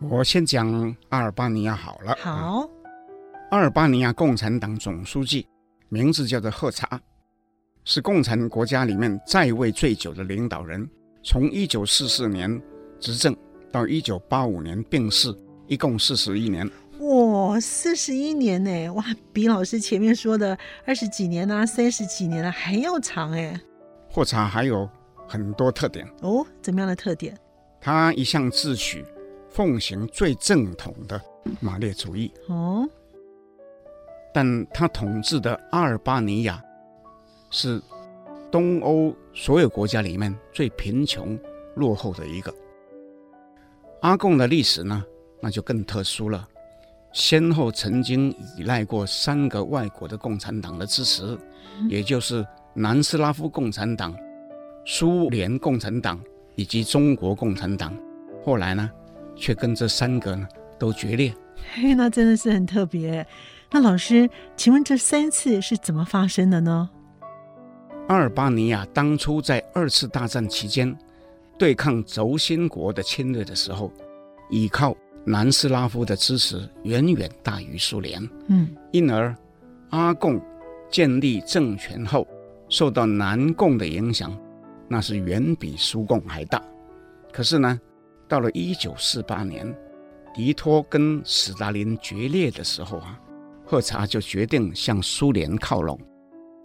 [0.00, 2.16] 我先讲阿尔巴尼亚好了。
[2.20, 2.68] 好，
[3.52, 5.46] 阿尔巴尼亚共产党总书记
[5.88, 7.00] 名字叫做赫查，
[7.84, 10.84] 是共产国家里面在位最久的领导人，
[11.22, 12.60] 从一九四四年
[12.98, 13.32] 执政
[13.70, 15.32] 到一九八五年病逝。
[15.66, 23.58] 一共四十一年，哇，四十一年呢，哇，比老师前面说的二十几年啊、三十几年了还要长哎。
[24.10, 24.88] 霍查还有
[25.26, 26.46] 很多特点哦。
[26.62, 27.34] 怎么样的特点？
[27.80, 29.04] 他一向自诩
[29.50, 31.20] 奉行最正统的
[31.60, 32.88] 马列主义哦，
[34.32, 36.62] 但他统治的阿尔巴尼亚
[37.50, 37.80] 是
[38.50, 41.38] 东欧所有国家里面最贫穷
[41.74, 42.54] 落后的一个。
[44.02, 45.04] 阿贡的历史呢，
[45.40, 46.48] 那就更特殊了，
[47.12, 51.38] 先后曾经依赖过三个外国的共产党的支持，
[51.80, 54.16] 嗯、也就是南斯拉夫共产党、
[54.84, 56.20] 苏联共产党。
[56.56, 57.92] 以及中国共产党，
[58.44, 58.88] 后来呢，
[59.34, 60.46] 却跟这三个呢
[60.78, 61.34] 都决裂。
[61.74, 63.26] 嘿，那真的是很特别。
[63.72, 66.88] 那老师，请问这三次是怎么发生的呢？
[68.06, 70.96] 阿尔巴尼亚当初在二次大战期间
[71.58, 73.90] 对抗轴心国的侵略的时候，
[74.48, 78.20] 依靠南斯拉夫的支持远远大于苏联。
[78.48, 79.34] 嗯，因而
[79.90, 80.40] 阿共
[80.90, 82.26] 建立政权后，
[82.68, 84.36] 受到南共的影响。
[84.86, 86.62] 那是远比苏共还大，
[87.32, 87.80] 可是呢，
[88.28, 89.74] 到了一九四八年，
[90.34, 93.18] 迪托跟斯大林决裂的时候啊，
[93.64, 95.98] 赫查就决定向苏联靠拢，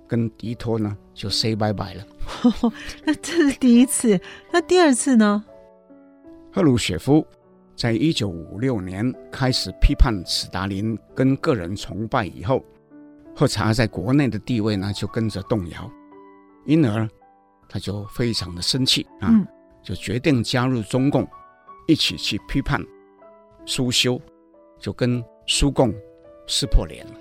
[0.06, 2.06] 跟迪托呢就 say 拜拜了。
[3.06, 4.20] 那这是第一次，
[4.52, 5.44] 那第二次呢？
[6.52, 7.26] 赫鲁雪夫
[7.80, 12.62] 在一九五六年开始批判斯大林跟个人崇拜以后，
[13.34, 15.90] 赫查在国内的地位呢就跟着动摇，
[16.66, 17.10] 因而。
[17.72, 19.48] 他就非常的生气啊，嗯、
[19.84, 21.26] 就决定加入中共，
[21.88, 22.84] 一起去批判
[23.64, 24.20] 苏修，
[24.80, 25.94] 就跟苏共
[26.48, 27.14] 撕破脸了。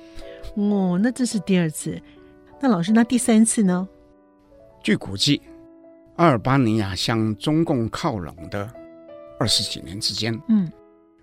[0.57, 2.01] 哦，那这是第二次。
[2.61, 3.87] 那老师，那第三次呢？
[4.83, 5.42] 据估计，
[6.16, 8.66] 阿尔巴尼亚向中共靠拢的
[9.38, 10.70] 二十几年之间，嗯，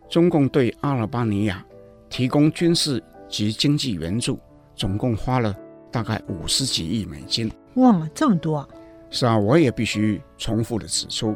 [0.10, 1.65] 中共对阿尔巴尼亚
[2.10, 4.39] 提供军事及经济援助，
[4.75, 5.56] 总共花了
[5.91, 7.51] 大概五十几亿美金。
[7.75, 8.67] 哇，这么多啊！
[9.10, 11.36] 是啊，我也必须重复的指出，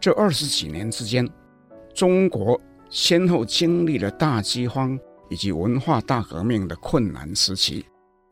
[0.00, 1.28] 这二十几年之间，
[1.94, 4.98] 中国先后经历了大饥荒
[5.30, 7.84] 以及文化大革命的困难时期，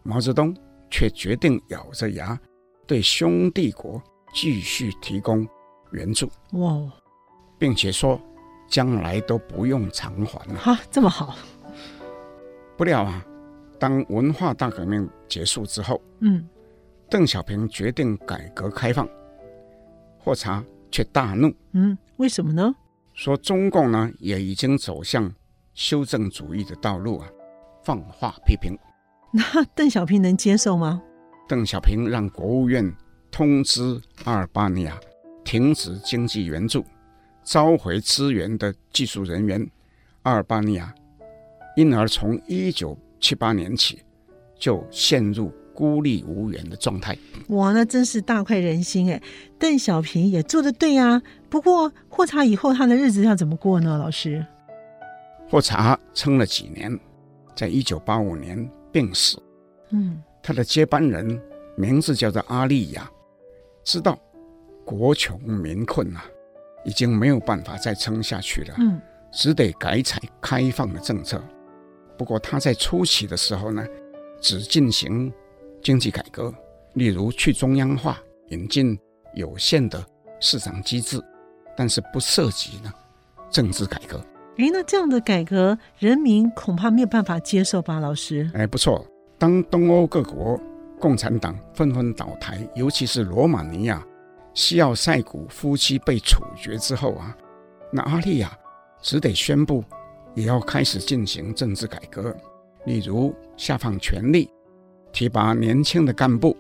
[0.03, 0.55] 毛泽东
[0.91, 2.39] 却决定咬着牙
[2.87, 4.03] 对兄弟国
[4.35, 5.47] 继续提供
[5.93, 6.31] 援助。
[6.53, 6.91] 哇，
[7.63, 8.21] 并且说
[8.69, 10.59] 将来都不用偿还了。
[10.59, 11.37] 哈，这么好。
[12.77, 13.25] 不料啊，
[13.79, 16.45] 当文化大革命结束之后，嗯。
[17.09, 19.09] 邓小平决定改革开放，
[20.19, 21.55] 霍查却大怒。
[21.71, 22.75] 嗯，为什么呢？
[23.15, 25.33] 说中共呢也已经走向
[25.73, 27.29] 修正主义的道路啊，
[27.85, 28.77] 放话批评。
[29.31, 31.01] 那邓小平能接受吗？
[31.47, 32.93] 邓小平让国务院
[33.31, 34.99] 通知阿尔巴尼亚
[35.45, 36.85] 停止经济援助，
[37.45, 39.67] 召回支援的技术人员。
[40.23, 40.95] 阿尔巴尼亚
[41.77, 44.03] 因而从一九七八年起
[44.59, 45.53] 就陷入。
[45.75, 47.17] 孤立无援的状态，
[47.49, 49.21] 哇，那真是大快人心哎！
[49.59, 51.21] 邓小平也做的对啊。
[51.49, 53.97] 不过霍查以后他的日子要怎么过呢？
[53.97, 54.45] 老师，
[55.49, 56.97] 霍查撑了几年，
[57.57, 59.43] 在一九八五年病死。
[59.89, 61.41] 嗯，他的接班人
[61.75, 63.11] 名字叫做阿利亚，
[63.83, 64.17] 知道
[64.85, 66.23] 国穷民困啊，
[66.85, 68.75] 已经没有办法再撑下去了。
[68.79, 71.43] 嗯，只得改采开放的政策。
[72.17, 73.87] 不过他在初期的时候呢，
[74.41, 75.33] 只进行。
[75.85, 76.55] 经济改革，
[76.95, 78.17] 例如去中央化、
[78.51, 78.97] 引进
[79.35, 80.01] 有限的
[80.39, 81.21] 市场机制，
[81.77, 82.93] 但是不涉及呢
[83.51, 84.25] 政治改革。
[84.59, 87.99] 诶，那这样的改革，人民恐怕没有办法接受吧？
[87.99, 88.49] 老师？
[88.55, 89.05] 诶，不错。
[89.39, 90.57] 当东欧各国
[91.01, 94.01] 共产党纷纷倒台，尤其是罗马尼亚
[94.55, 97.37] 西奥塞古夫妻被处决之后啊，
[97.91, 98.57] 那阿利亚
[99.01, 99.83] 只得宣布
[100.35, 102.37] 也要开始进行政治改革，
[102.85, 104.51] 例如下放权力。
[105.13, 106.57] 提拔年轻的干部，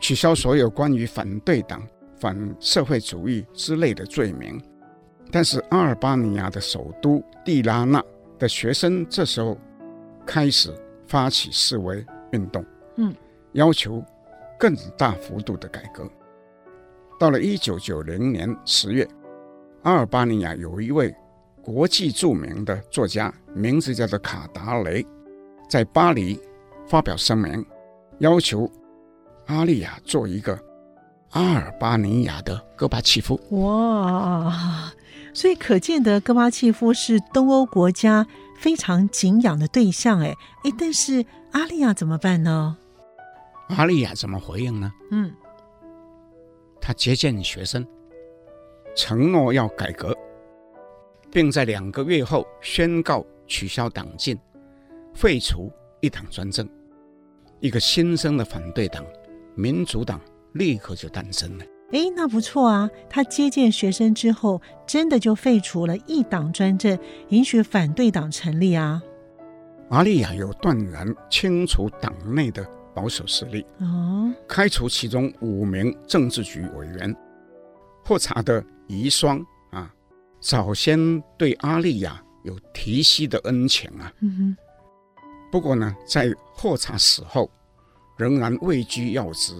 [0.00, 1.86] 取消所有关于反对党、
[2.18, 4.58] 反社会主义之类的罪名。
[5.30, 8.02] 但是阿尔巴尼亚的首都蒂拉纳
[8.38, 9.56] 的学生这时候
[10.26, 10.74] 开始
[11.06, 12.64] 发起示威运动，
[12.96, 13.14] 嗯，
[13.52, 14.02] 要求
[14.58, 16.10] 更大幅度的改革。
[17.20, 19.06] 到了一九九零年十月，
[19.82, 21.14] 阿尔巴尼亚有一位
[21.60, 25.06] 国际著名的作家，名字叫做卡达雷，
[25.68, 26.40] 在巴黎
[26.88, 27.62] 发表声明。
[28.20, 28.70] 要求
[29.48, 30.58] 阿利亚做一个
[31.32, 33.38] 阿尔巴尼亚的戈巴契夫。
[33.50, 34.90] 哇，
[35.34, 38.26] 所以可见得戈巴契夫是东欧国家
[38.58, 40.20] 非常敬仰的对象。
[40.20, 42.78] 哎哎，但是阿利亚怎么办呢？
[43.68, 44.90] 阿利亚怎么回应呢？
[45.10, 45.30] 嗯，
[46.80, 47.86] 他接见学生，
[48.96, 50.16] 承诺要改革，
[51.30, 54.38] 并在两个月后宣告取消党禁，
[55.14, 56.68] 废除一党专政。
[57.60, 59.04] 一个新生的反对党——
[59.54, 60.20] 民主党，
[60.54, 61.64] 立刻就诞生了。
[61.92, 62.88] 哎，那不错啊！
[63.08, 69.02] 他接见学生之后，真的就废除了一党专政，允许反对党成立啊。
[69.90, 72.64] 阿丽亚有断然清除党内的
[72.94, 77.14] 保守势力，哦，开除其中五名政治局委员。
[78.04, 79.92] 霍查的遗孀啊，
[80.40, 84.12] 早先对阿丽亚有提携的恩情啊。
[84.20, 84.56] 嗯哼。
[85.52, 87.50] 不过呢，在霍查死后，
[88.16, 89.54] 仍然位居要职，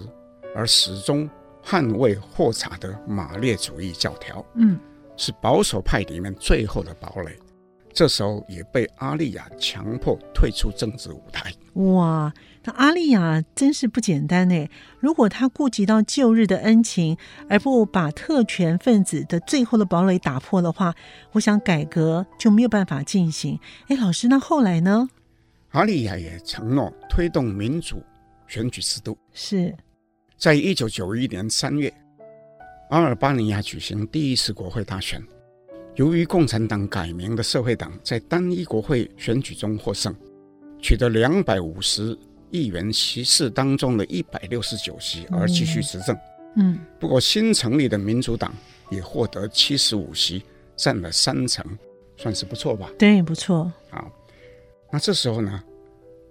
[0.55, 1.29] 而始终。
[1.63, 4.81] 捍卫霍查的马列主义教条，嗯，
[5.15, 7.39] 是保守派里面最后的堡垒。
[7.93, 11.53] 这时候也被阿丽亚强迫退出政治舞台。
[11.75, 12.33] 哇，
[12.65, 14.69] 那阿丽亚真是不简单呢。
[14.99, 17.17] 如果他顾及到旧日的恩情，
[17.49, 20.95] 而不把特权分子的最后的堡垒打破的话，
[21.33, 23.59] 我想改革就没有办法进行。
[23.89, 25.09] 哎，老师，那后来呢？
[25.71, 28.03] 阿丽亚也承诺推动民主
[28.47, 29.17] 选举制度。
[29.33, 29.75] 是。
[30.37, 31.93] 在一九九一年三月，
[32.91, 35.23] 阿尔巴尼亚举行第一次国会大选。
[35.97, 40.15] 由于共产党改名的社会党在单一国会选举中获胜，
[40.81, 42.19] 取得两百五十
[42.51, 46.17] 议员席次当中的一百六十九席，而继续执政。
[46.57, 48.53] 嗯，不过新成立的民主党
[48.91, 50.43] 也获得七十五席，
[50.77, 51.65] 占了三成，
[52.17, 52.91] 算是不错吧？
[52.99, 53.73] 对，不错。
[53.89, 54.11] 好，
[54.91, 55.63] 那这时候呢，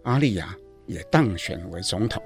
[0.03, 0.55] 阿丽亚
[0.85, 2.21] 也当选为总统。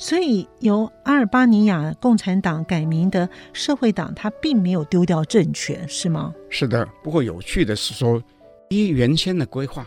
[0.00, 6.32] 所以由阿尔巴尼亚共产党改名的社会党，它并没有丢掉政权，是吗？
[6.48, 6.88] 是的。
[7.02, 8.22] 不过有趣的是说，
[8.68, 9.84] 依原先的规划，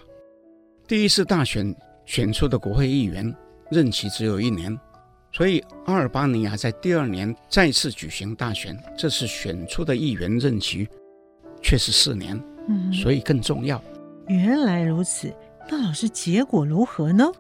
[0.86, 1.74] 第一次大选
[2.06, 3.36] 选出的国会议员
[3.70, 4.78] 任期只有一年，
[5.32, 10.88] 所以阿尔巴尼亚在第二年再次举行大选，这次选出的议员任期
[11.62, 13.82] 却是四年，嗯，所以更重要。
[14.28, 15.34] 原来如此，
[15.70, 17.32] 那老师结果如何呢？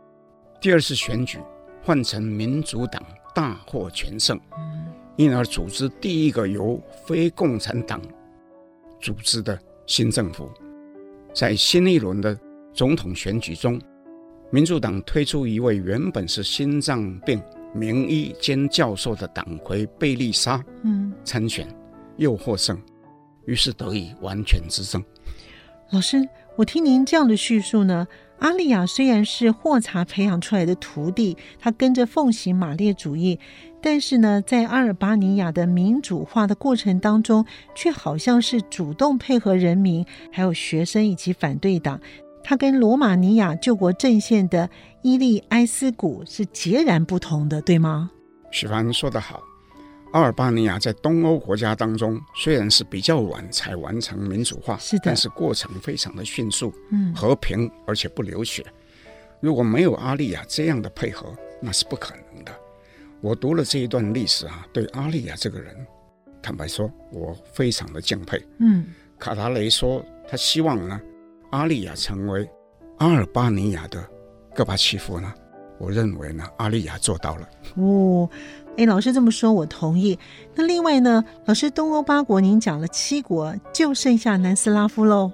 [0.59, 1.39] 第二次选举。
[1.83, 4.39] 换成民主党大获全胜，
[5.15, 7.99] 因而组织第一个由非共产党
[8.99, 10.47] 组织的新政府。
[11.33, 12.39] 在新一轮的
[12.71, 13.81] 总统选举中，
[14.53, 17.41] 民主党推出一位原本是心脏病
[17.73, 21.65] 名医兼教授的党魁贝利莎，嗯，参选
[22.17, 22.77] 又获胜，
[23.45, 25.01] 于是得以完全执政。
[25.91, 28.05] 老师，我听您这样的叙述呢？
[28.39, 33.39] 阿丽亚虽然是霍查培养出来的徒弟，他跟着奉行马列主义，
[33.81, 42.01] 但是呢，在阿尔巴尼亚的民主化的过程当中，却好像是主动配合人民，还有学生以及反对党。
[42.43, 44.69] 他跟罗马尼亚救国阵线的
[45.01, 48.11] 伊利埃斯谷是截然不同的，对吗？
[48.51, 49.41] 许凡说得好。
[50.11, 58.65] 阿尔巴尼亚在东欧国家当中，虽然是比较晚才完成民主化，是的，但是过程非常的迅速，嗯，和平而且不流血。
[59.39, 62.51] 如果没有阿利亚这样的配合，那是不可能的。
[63.21, 65.73] 我读了这一段历史啊，对阿利亚这个人，
[66.41, 68.45] 坦白说，我非常的敬佩。
[68.59, 70.99] 嗯，卡达雷说他希望呢，
[71.51, 72.49] 阿丽亚成为
[72.97, 74.03] 阿尔巴尼亚的
[74.55, 75.33] 戈巴契夫呢，
[75.77, 77.47] 我认为呢，阿丽亚做到了。
[77.75, 78.29] 哦。
[78.77, 80.17] 哎，老师这么说，我同意。
[80.55, 85.29] 那另外呢，老师，东欧八国您讲了七国，就剩下南斯拉夫喽。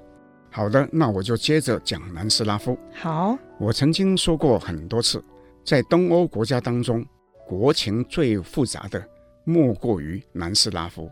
[0.50, 2.76] 好的，那我就接着讲南斯拉夫。
[2.92, 5.24] 好，我曾经说过很多次，
[5.64, 7.06] 在东欧国家当中，
[7.48, 9.08] 国情最复杂的
[9.44, 11.08] 莫过于南斯拉夫，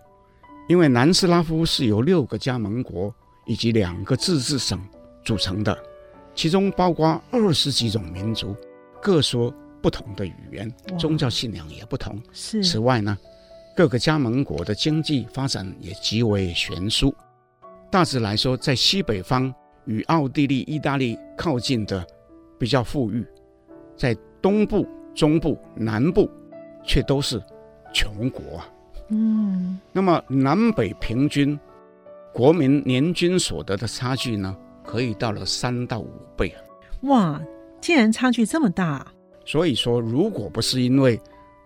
[0.67, 3.13] 因为南斯拉夫是由六个加盟国
[3.45, 4.81] 以及两个自治省
[5.25, 5.77] 组成的，
[6.33, 8.55] 其中包括二十几种民族，
[9.01, 9.53] 各说。
[9.81, 12.19] 不同的语言，宗教信仰也不同。
[12.31, 12.63] 是。
[12.63, 13.15] 此外呢，
[13.75, 17.13] 各个加盟国的经济发展也极为悬殊。
[17.91, 19.53] 大致来说，在西北方
[19.85, 22.03] 与奥地利、意大利靠近的
[22.57, 23.23] 比较富裕，
[23.95, 26.27] 在东部、中部、南部
[26.83, 27.39] 却都是
[27.93, 28.67] 穷国啊。
[29.09, 29.79] 嗯。
[29.91, 31.59] 那么南北平均
[32.33, 34.57] 国民年均所得的差距呢，
[34.95, 36.57] 可以到了三到五倍啊。
[37.01, 37.41] 哇，
[37.81, 39.05] 竟然差距这么大！
[39.43, 41.19] 所以说，如果不是因为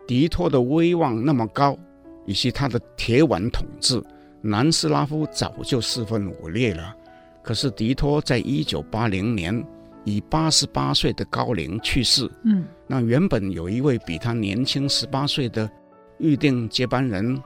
[0.07, 1.77] 迪托的威望那么高，
[2.25, 4.01] 以及他的铁腕统治，
[4.41, 6.95] 南斯拉夫早就四分五裂了。
[7.43, 9.63] 可是迪托在一九八零年
[10.05, 12.27] 以八十八岁的高龄去世。
[12.43, 15.69] 嗯，那原本有一位比他年轻十八岁的
[16.17, 17.39] 预定接班人，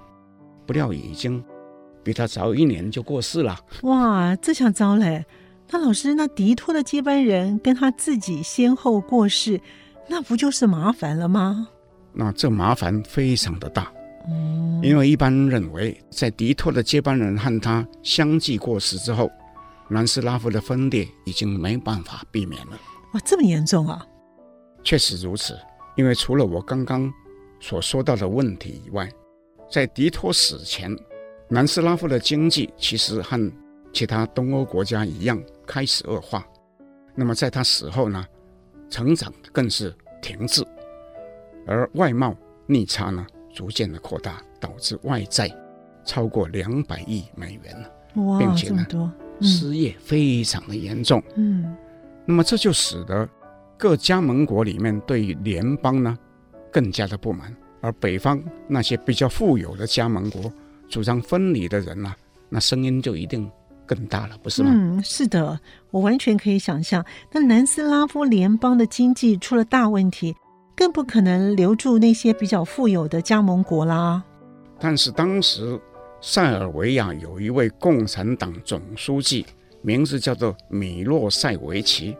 [0.66, 1.44] 不料已经
[2.04, 3.60] 比他早一年就过世了。
[3.82, 5.26] 哇，这下糟嘞！
[5.70, 9.59] 那老师，那迪托的接班人跟他自己先后过世。
[10.07, 11.68] 那不就是麻烦了吗？
[12.11, 13.91] 那这麻烦非常的大，
[14.28, 19.32] 嗯，因为一般认为，在迪托的接班人和他相继过世之后，
[19.88, 22.78] 南斯拉夫的分裂已经没办法避免了。
[23.14, 24.05] 哇，这么严重啊！
[24.84, 25.57] 确实如此，
[25.95, 27.11] 因为除了我刚刚
[27.61, 29.09] 所说到的问题以外，
[29.72, 30.93] 在迪托死前，
[31.47, 33.51] 南斯拉夫的经济其实和
[33.93, 36.45] 其他东欧国家一样开始恶化。
[37.16, 38.26] 那么在他死后呢，
[38.89, 40.66] 成长更是停滞，
[41.68, 42.36] 而外贸
[42.66, 45.49] 逆差呢逐渐的扩大，导致外债
[46.03, 51.22] 超过两百亿美元了，哇，并且呢，嗯、失业非常的严重。
[51.36, 51.76] 嗯，
[52.26, 53.30] 那么这就使得
[53.78, 56.18] 各加盟国里面对于联邦呢
[56.72, 60.51] 更加的不满，而北方那些比较富有的加盟国
[60.89, 62.18] 主张分离的人呢、啊，
[62.49, 63.49] 那声音就一定
[63.94, 64.72] 更大了，不是吗？
[64.74, 65.60] 嗯，是的，
[65.91, 70.36] 我完全可以想象，那南斯拉夫联邦的经济出了大问题，
[70.76, 74.24] 更不可能留住那些比较富有的加盟国啦。
[74.80, 75.80] 但是当时
[76.20, 79.46] 塞尔维亚有一位共产党总书记，
[79.82, 82.18] 名字叫做米洛塞维奇，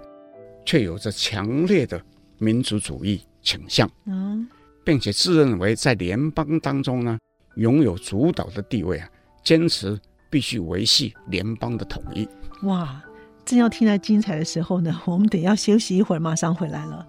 [0.66, 2.02] 却有着强烈的
[2.38, 4.48] 民族主义倾向，嗯，
[4.86, 7.18] 并且自认为在联邦当中呢
[7.56, 9.10] 拥有主导的地位啊，
[9.44, 10.00] 坚持。
[10.34, 12.28] 必须维系联邦的统一。
[12.64, 13.00] 哇，
[13.46, 17.08] 正要听到精彩的时候呢，我们得要休息一会儿，马上回来了。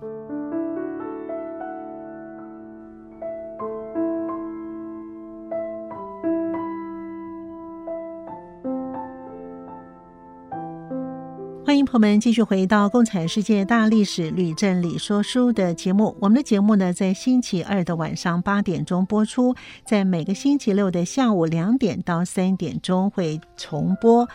[11.95, 16.17] 朋友们继续回到《共产世界大历史吕振理说书》的节目。
[16.19, 19.55] 我们的节目呢，在星期二的晚上八点钟播出，
[19.87, 24.29] 在每个星期六的下午两点到三点钟会重播。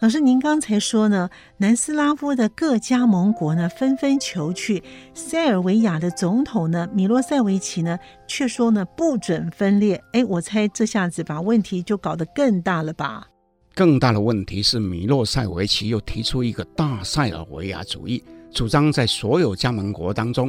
[0.00, 4.82] 老师，您刚才说呢，南斯拉夫的各加盟国呢纷纷求去，
[5.14, 7.96] 塞尔维亚的总统呢米洛塞维奇呢
[8.26, 10.02] 却说呢不准分裂。
[10.10, 13.28] 哎，我猜这下子把问题就搞得更大了吧？
[13.74, 18.22] 更大的问题是，米洛塞维奇又提出一个大塞尔维亚主义，
[18.52, 20.48] 主张在所有加盟国当中，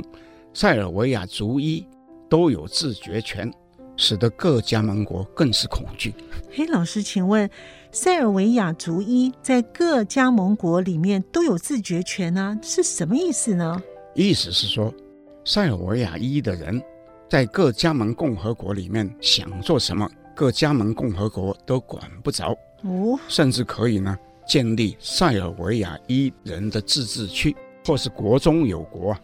[0.54, 1.84] 塞尔维亚族裔
[2.30, 3.52] 都有自决权，
[3.98, 6.14] 使得各加盟国更是恐惧。
[6.52, 7.50] 嘿，老师，请问，
[7.92, 12.56] 塞尔维亚族裔在各加盟国里面都有自决权呢？
[12.62, 13.82] 是什么意思呢？
[14.14, 14.94] 意思是说，
[15.44, 16.80] 塞尔维亚裔的人
[17.28, 22.56] 在各加盟共和国里面想做什么，各加盟共和国都管不着。
[22.86, 24.16] 哦，甚至可以呢，
[24.48, 27.56] 建立塞尔维亚裔人的自治区，
[27.86, 29.22] 或是国中有国啊，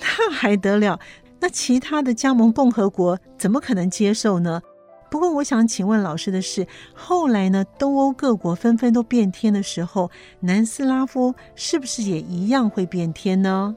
[0.00, 0.98] 那还得了？
[1.38, 4.62] 那其他的加盟共和国怎么可能接受呢？
[5.10, 13.76] 不过我想请问老师的是，后来呢，东欧各国纷纷都变天的时候，南斯拉夫是不是也一样会变天呢？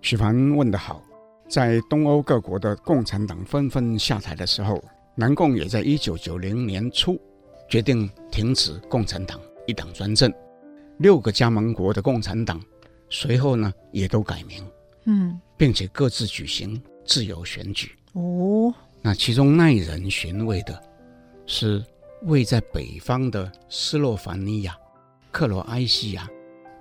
[0.00, 1.02] 许凡问得好，
[1.48, 4.82] 在东欧各国的共产党纷纷下台的时候，
[5.14, 7.20] 南共也在一九九零年初。
[7.68, 10.32] 决定停止共产党一党专政，
[10.98, 12.60] 六个加盟国的共产党
[13.08, 14.64] 随后呢也都改名，
[15.04, 17.92] 嗯，并且各自举行自由选举。
[18.12, 20.80] 哦，那其中耐人寻味的
[21.46, 21.84] 是
[22.22, 24.76] 位在北方的斯洛伐尼亚、
[25.30, 26.28] 克罗埃西亚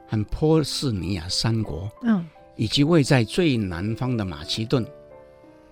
[0.08, 2.26] 和波斯尼亚三国，嗯，
[2.56, 4.86] 以及位在最南方的马其顿。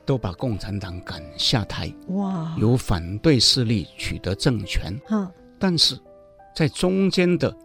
[0.06, 2.56] 都把共产党赶下台，哇！
[2.60, 5.00] 由反对势力取得政权。
[5.10, 6.00] 嗯，但是
[6.56, 7.56] 在中间的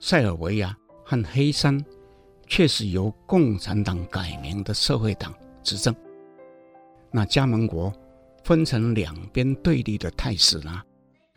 [0.00, 1.84] 塞尔维亚和黑山，
[2.46, 5.94] 却是由共产党改名的社会党执政。
[7.10, 7.92] 那加盟国
[8.44, 10.82] 分成两边对立的态势呢，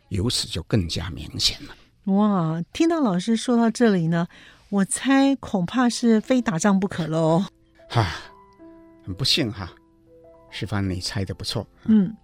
[0.08, 1.74] 由此就更加明显了。
[2.12, 2.62] 哇！
[2.72, 4.26] 听到老师说到这里呢，
[4.70, 7.44] 我猜恐怕是非打仗不可喽。
[7.88, 8.06] 哈，
[9.04, 9.70] 很不幸哈。
[10.52, 11.66] 徐帆，你猜的不错。
[11.86, 12.14] 嗯，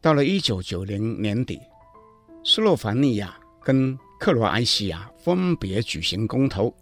[0.00, 1.60] 到了一九九零年底，
[2.42, 6.74] 斯洛伐尼亚跟克罗埃西亚分别举行公投，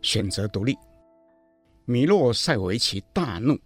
[0.00, 0.78] 选择独立。
[1.84, 3.58] 米洛塞维奇大怒，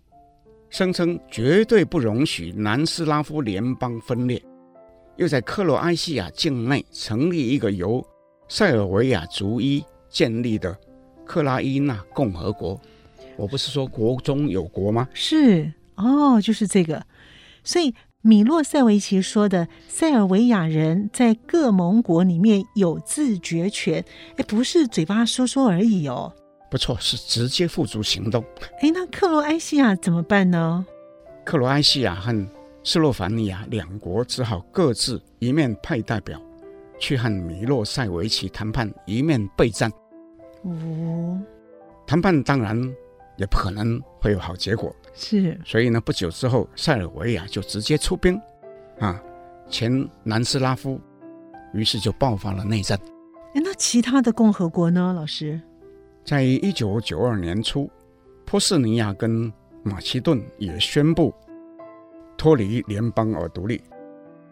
[0.70, 4.42] 声称绝对不容许南斯拉夫联邦分裂，
[5.16, 8.04] 又在克罗埃西亚境内成立一个由
[8.48, 10.74] 塞尔维亚族裔建立的
[11.26, 12.80] 克拉伊纳共和国。
[13.36, 15.08] 我不是说国中有国吗？
[15.12, 17.04] 是哦，就是这个。
[17.62, 24.04] 所以米洛塞维奇说的塞尔维亚人在各盟国里面有自决权，
[24.36, 26.32] 哎，不是嘴巴说说而已哦。
[26.70, 28.44] 不错，是直接付诸行动。
[28.80, 30.84] 哎，那克罗埃西亚怎么办呢？
[31.44, 32.46] 克罗埃西亚和
[32.82, 36.40] 斯洛伐尼亚两国只好各自一面派代表
[36.98, 39.90] 去和米洛塞维奇谈判，一面备战。
[40.62, 41.40] 哦，
[42.06, 42.94] 谈判当然。
[43.36, 45.58] 也不可能会有好结果，是。
[45.64, 48.40] 所以呢，不久之后，塞尔维亚就直接出兵，
[48.98, 49.20] 啊，
[49.68, 51.00] 前南斯拉夫，
[51.72, 52.98] 于是就爆发了内战。
[53.54, 55.60] 哎，那其他的共和国呢，老师？
[56.24, 57.90] 在一九九二年初，
[58.44, 61.34] 波斯尼亚跟马其顿也宣布
[62.36, 63.82] 脱脱离联邦而独立。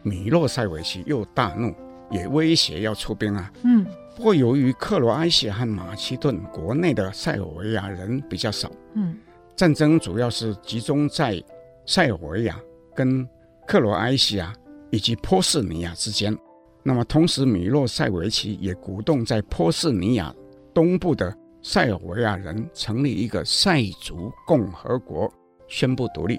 [0.02, 1.74] 米洛塞维奇又大怒，
[2.10, 3.52] 也威胁要出兵啊。
[3.62, 3.86] 嗯。
[4.22, 9.18] 不过由于克罗埃西亚和马其顿国内的塞尔维亚人比较少，嗯，
[9.56, 11.42] 战争主要是集中在
[11.86, 12.56] 塞尔维亚
[12.94, 13.28] 跟
[13.66, 14.54] 克罗埃西亚
[14.92, 16.38] 以及波斯尼亚之间。
[16.84, 20.32] 那么同时，米洛塞维奇也鼓动在波斯尼亚
[20.72, 25.28] 东部的塞尔维亚人成立一个塞族共和国，
[25.66, 26.38] 宣布独立，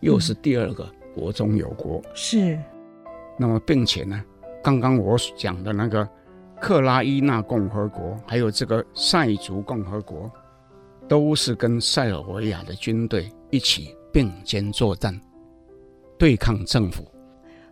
[0.00, 2.02] 又是第二个国中有国。
[2.04, 2.58] 嗯、是。
[3.38, 4.22] 那么并且呢，
[4.62, 6.06] 刚刚我讲的那个。
[6.64, 10.30] 克拉伊纳共和国还有这个塞族共和国，
[11.06, 15.14] 都是跟塞尔维亚的军队一起并肩作战，
[16.18, 17.06] 对抗政府。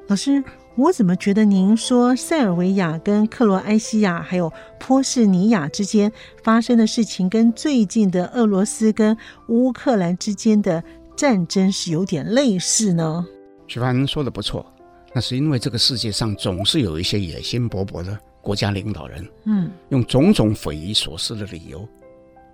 [0.09, 0.45] 老师，
[0.76, 6.12] 我怎么觉得您说塞尔维亚跟克罗埃西亚还有波士尼亚之间
[6.45, 9.16] 发生的事情，跟最近的俄罗斯跟
[9.49, 10.84] 乌克兰之间的
[11.16, 13.24] 战争是有点类似呢？
[13.66, 14.66] 徐凡说的不错，
[15.14, 18.20] 那是因为这个世界上总是有一些野心勃勃的。
[18.43, 21.88] 国家领导人，嗯，用种种匪夷所思的理由，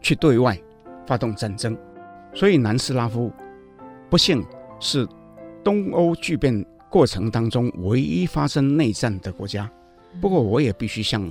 [0.01, 0.57] 去对外
[1.07, 1.77] 发动战争，
[2.35, 3.33] 所以南斯拉夫
[4.11, 4.45] 不幸
[4.79, 5.09] 是
[5.65, 9.69] 东欧剧变过程当中唯一发生内战的国家。
[10.21, 11.31] 不过，我也必须向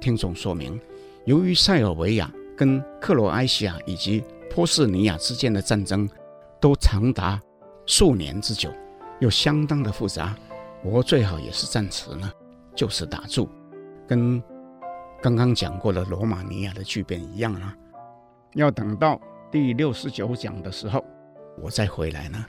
[0.00, 0.80] 听众说明，
[1.26, 4.24] 由于塞尔维亚跟克罗埃西亚以及
[4.54, 6.08] 波斯尼亚之间的战争
[6.58, 7.40] 都长达
[7.86, 8.72] 数年之久，
[9.20, 10.36] 又相当的复杂，
[10.82, 12.30] 我最好也是暂时呢，
[12.74, 13.48] 就是打住。
[14.10, 14.42] 跟
[15.22, 17.72] 刚刚讲过的罗马尼亚的巨变一样啊，
[18.54, 19.20] 要等到
[19.52, 21.04] 第六十九讲的时候，
[21.62, 22.44] 我再回来呢，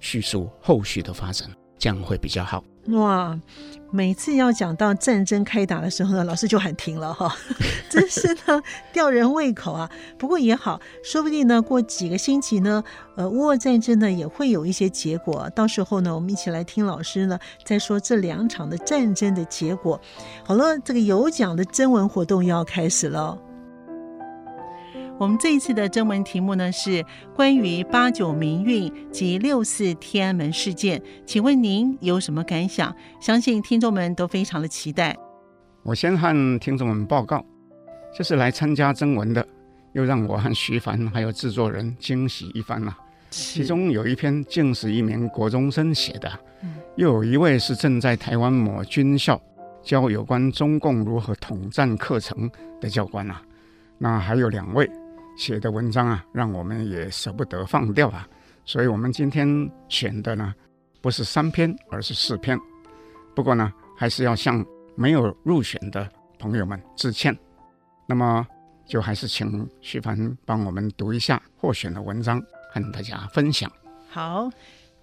[0.00, 1.48] 叙述后续的发展，
[1.78, 2.64] 这样会比较好。
[2.88, 3.36] 哇，
[3.90, 7.36] 每次要讲到战争开打的时候呢，老师就喊停了哈，
[7.90, 8.62] 真是呢
[8.92, 9.90] 吊人胃口啊。
[10.16, 12.84] 不过也好，说不定呢过几个星期呢，
[13.16, 15.50] 呃，乌俄战争呢也会有一些结果。
[15.50, 20.00] 到时候呢，我们一起来听老师呢再说这两场的战争的结果。
[20.44, 23.36] 好了，这个有奖的征文活动又要开始了。
[25.18, 27.02] 我们这一次的征文题目呢是
[27.34, 32.94] 关于八九民运及六四天安门事件，请问您有什么感想？
[33.18, 35.16] 相信听众们都非常的期待。
[35.82, 37.42] 我先和听众们报告，
[38.14, 39.46] 这是来参加征文的，
[39.94, 42.98] 又让我和徐凡还有制作人惊喜一番了、啊。
[43.30, 46.30] 其中有一篇竟是一名国中生写的，
[46.96, 49.40] 又有一位是正在台湾某军校
[49.82, 52.50] 教有关中共如何统战课程
[52.82, 53.40] 的教官啊，
[53.96, 54.86] 那还有两位。
[55.36, 58.26] 写的文章啊，让我们也舍不得放掉啊，
[58.64, 60.54] 所以我们今天选的呢，
[61.02, 62.58] 不是三篇，而是四篇。
[63.34, 64.64] 不过呢，还是要向
[64.94, 66.08] 没有入选的
[66.38, 67.36] 朋友们致歉。
[68.08, 68.46] 那么，
[68.86, 73.70] 就还是请徐凡帮我们读一下获选的文章，和大家分享。
[74.08, 74.48] 好，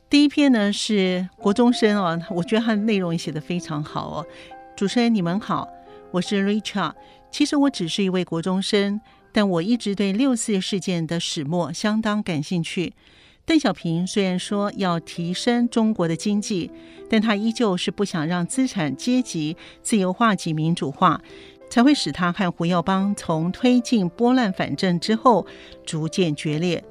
[0.10, 4.26] 第一篇呢是国中生哦，我觉得他的内容也写得非常好哦。
[4.76, 5.70] 主持人你们好，
[6.10, 6.94] 我是 Richard，
[7.30, 9.00] 其实我只是一位国中生。
[9.34, 12.94] 但我一直对六四事件的始末相当感兴趣。
[13.46, 16.72] 邓小平虽然说要提升中国的经济，
[17.10, 21.22] 但他依旧是不想让资产阶级自由化及民主化，
[21.70, 25.46] 才会使他和胡耀邦从推进拨乱反正之后
[25.86, 26.82] 逐渐决裂。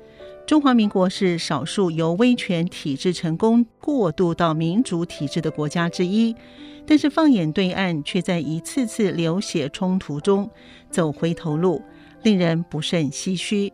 [0.47, 6.37] 中华民国是少数由威权体制成功过渡到民主体制的国家之一，
[6.85, 10.51] 但是放眼对岸，却在一次次流血冲突中
[10.91, 11.81] 走回头路。
[12.23, 13.73] 令人不甚唏嘘。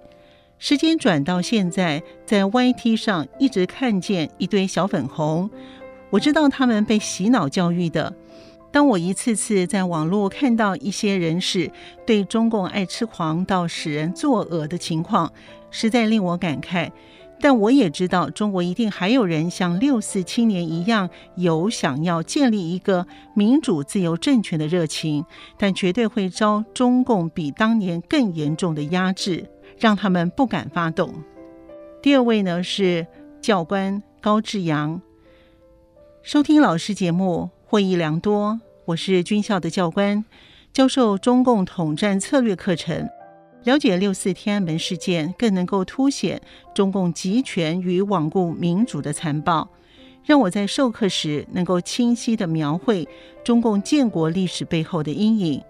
[0.59, 5.49] 时间转到现在，在 YT 上一直看见一堆小粉红，
[6.11, 8.15] 我知道他们被洗脑教育的。
[8.71, 11.71] 当我一次次在网络看到一些人士
[12.05, 15.33] 对中共爱吃狂到使人作恶的情况，
[15.71, 16.91] 实在令我感慨。
[17.41, 25.25] 但我也知道，中国一定还有人像六四青年一样，有想要建立一个民主、自由政权的热情，
[25.57, 31.15] 但绝对会遭中共比当年更严重的压制，让他们不敢发动。
[32.03, 33.07] 第二位呢是
[33.41, 35.01] 教官高志阳，
[36.23, 38.61] 收听老师节目获益良多。
[38.87, 40.25] 我是军校的教官，
[40.73, 43.09] 教授中共统战策略课程。
[43.69, 46.41] 了解六四天安门事件，更能够凸显
[46.73, 49.69] 中共集权与罔顾民主的残暴，
[50.25, 53.07] 让我在授课时能够清晰地描绘
[53.45, 55.63] 中共建国历史背后的阴影。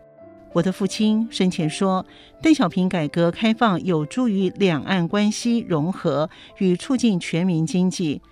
[0.53, 2.07] 我的父亲生前说，
[2.41, 8.23] 邓小平改革开放有助于两岸关系融合与促进全民经济，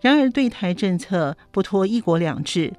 [0.00, 2.72] 然而对台政策不脱一国两制，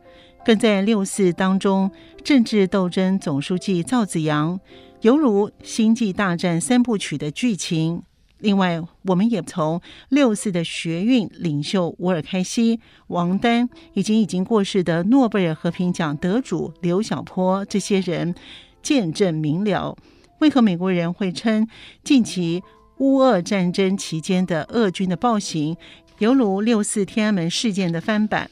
[0.44, 1.90] 更在六四当中
[2.26, 4.60] 政治斗争总书记赵紫阳。
[5.06, 8.01] 犹如《星际大战》三部曲的剧情，
[8.39, 9.80] 另外，我们也从
[10.10, 18.34] 六四的学运领袖吴尔开西、王丹以及已经过世的诺贝尔和平奖得主刘晓波这些人
[18.82, 19.95] 见证明了，
[20.39, 21.68] 为何美国人会称
[22.03, 22.64] 近期
[22.97, 25.78] 乌俄战争期间的俄军的暴行
[26.18, 28.49] 犹如六四天安门事件的翻版。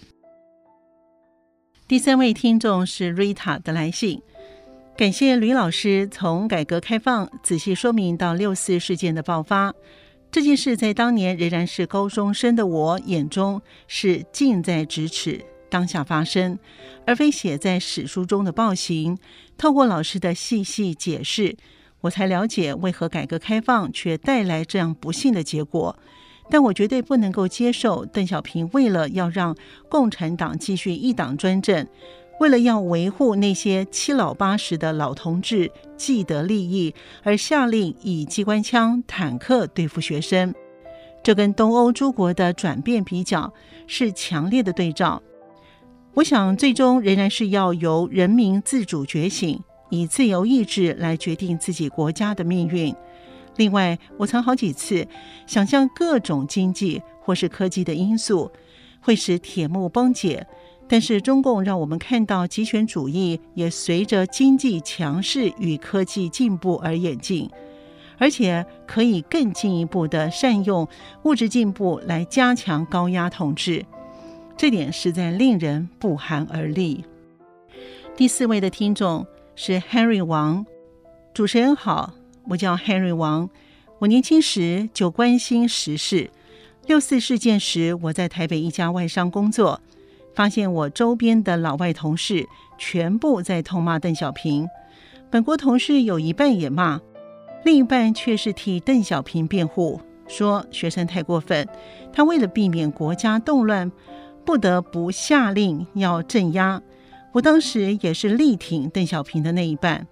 [1.87, 4.21] 第三位听众是 Rita 的来信。
[4.95, 9.73] 感谢吕老师从改革开放仔细说明到六四事件的爆发，
[10.31, 16.59] 这件事在当年仍然是高中生的我眼中是近在咫尺，当下发生，
[17.07, 19.17] 而非写在史书中的暴行。
[19.57, 21.57] 透过老师的细细解释，
[22.01, 25.97] 我才了解为何改革开放却带来这样不幸的结果。
[26.51, 29.55] 但我绝对不能够接受邓小平为了要让
[29.89, 31.87] 共产党继续一党专政。
[32.39, 40.53] 为了要维护那些七老八十的老同志既得利益，而下令以机关枪、坦克对付学生，
[41.21, 43.53] 这跟东欧诸国的转变比较
[43.87, 45.21] 是强烈的对照。
[46.15, 49.59] 我想，最终仍然是要由人民自主觉醒，
[49.89, 52.93] 以自由意志来决定自己国家的命运。
[53.55, 55.07] 另外，我曾好几次
[55.47, 58.51] 想象各种经济或是科技的因素
[58.99, 60.45] 会使铁幕崩解。
[60.87, 67.49] 但是中共让我们看到极权主义也随着经济强势与科技进步而演进，
[68.17, 70.87] 而且可以更进一步的善用
[71.23, 73.83] 物质进步来加强高压统治，
[74.55, 77.03] 这点实在令人不寒而栗。
[78.15, 79.25] 第四位的听众
[79.55, 80.65] 是 Henry 王，
[81.33, 82.13] 主持人好，
[82.49, 83.49] 我叫 Henry 王，
[83.99, 86.29] 我年轻时就关心时事，
[86.85, 89.81] 六四事件时我在台北一家外商工作。
[90.33, 94.67] 发现我周边的老外同事全部在痛骂邓小平，
[95.29, 96.99] 本国同事有一半也骂，
[97.63, 101.67] 另一半却是替邓小平辩护，说学生太过分，
[102.11, 103.91] 他为了避免国家动乱，
[104.43, 106.81] 不得不下令要镇压。
[107.31, 110.07] 我当时也是力挺邓小平的那一半，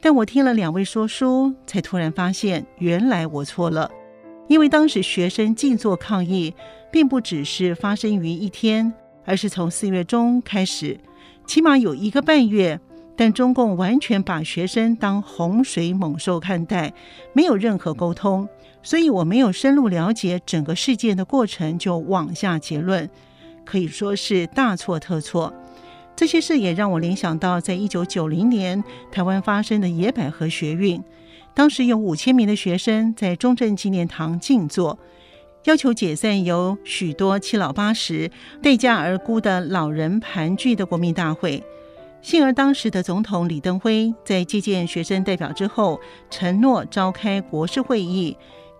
[0.00, 3.90] 但我听了两位说书，才突然发现原来我错了，
[4.48, 6.54] 因为当时学生静坐抗议，
[6.90, 8.92] 并不只是发生于一天。
[9.28, 10.98] 而是从四月中开始，
[11.46, 12.80] 起码有一个半月，
[13.14, 16.94] 但中共完全把学生当洪水猛兽看待，
[17.34, 18.48] 没有任何沟通，
[18.82, 23.06] 所以我没有深入了解整个事件的过程就妄下结论，
[23.66, 25.52] 可以说是大错特错。
[26.16, 31.04] 这些事也让我联想到，在一九九零年台湾发生的野百合学运，
[31.52, 34.98] 当时有五千名的学生在中正纪念堂静坐。
[35.68, 38.30] 要求解散由许多七老八十、
[38.62, 41.62] 待价而沽的老人盘踞的国民大会。
[42.22, 46.00] 幸而当时的总统李登辉在接见学生代表之后，
[46.30, 48.34] 承诺召开国事会议，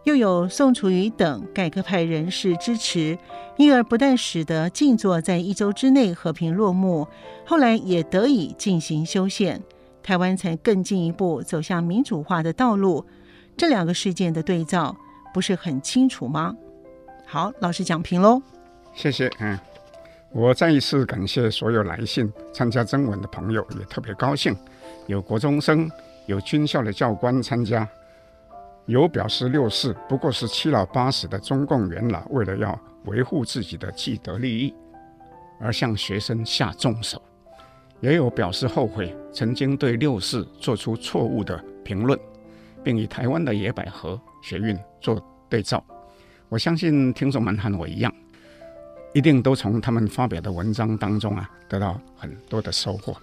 [0.05, 3.19] 又有宋楚瑜等改革派人士支持，
[3.59, 7.07] 因而不但使得静坐在一周之内和平落幕，
[7.45, 9.63] 后来也得以进行修宪，
[10.03, 13.05] 台湾才更进一步走向民主化的道路。
[13.59, 14.97] 这两个事件的对照
[15.35, 16.57] 不是很清楚吗？
[17.31, 18.41] 好，老师讲评喽。
[18.95, 19.59] 谢谢，嗯，
[20.31, 24.57] 我再一次感谢所有来信参加征文的朋友，也特别高兴，
[25.07, 25.91] 有国中生，
[26.25, 27.87] 有军校的教官参加，
[28.87, 34.75] 有表示六四不过是七老八十的中共元老为了要维护自己的既得利益
[35.61, 37.21] 而向学生下重手，
[38.01, 42.19] 也有表示后悔曾经对六四做出错误的评论，
[42.83, 45.85] 并以台湾的野百合学运做对照。
[46.49, 48.13] 我相信听众们和我一样，
[49.13, 53.17] 一定都从他们发表的文章当中啊，得到很多的收获。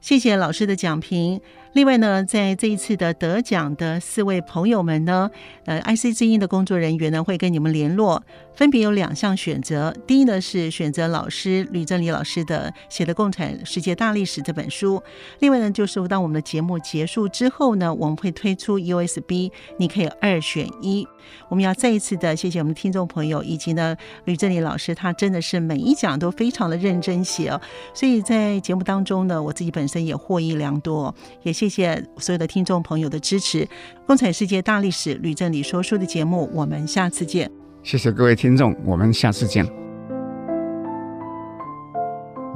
[0.00, 1.40] 谢谢老师的讲评。
[1.72, 5.28] 另外呢，在这一次的得奖的四位朋友们呢，
[5.66, 8.22] 呃，IC 之音的工作人员呢会跟你们联络，
[8.58, 9.94] 分别有两项选择。
[10.04, 15.00] 第一呢是选择老师吕正礼老师的写的《共产世界大历史》这本书。
[15.38, 21.06] 另外呢，就是当我们的节目结束之后呢，我们会推出 USB，你可以二选一。
[21.48, 27.60] 我们要再一次的谢谢我们的听众朋友，以及呢吕正礼老师，他真的是每一讲都非常的认真写哦，
[27.94, 33.68] 所以在节目当中呢，我自己本身也获益良多，也谢谢所有的听众朋友的支持。
[34.04, 37.67] 共产世界大历史吕正礼说书的节目，我们下次见。
[37.82, 39.66] 谢谢各位听众，我们下次见。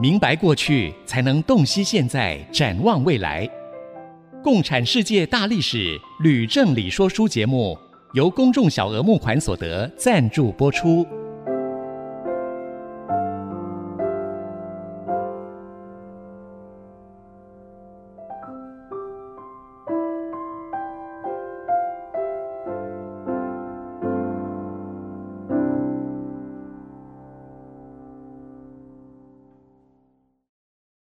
[0.01, 3.49] 明白过去，才能洞悉现在，展望未来。
[4.43, 7.79] 共产世界大历史吕正礼说书节目。
[8.14, 11.07] 由公众小额募款所得赞助播出。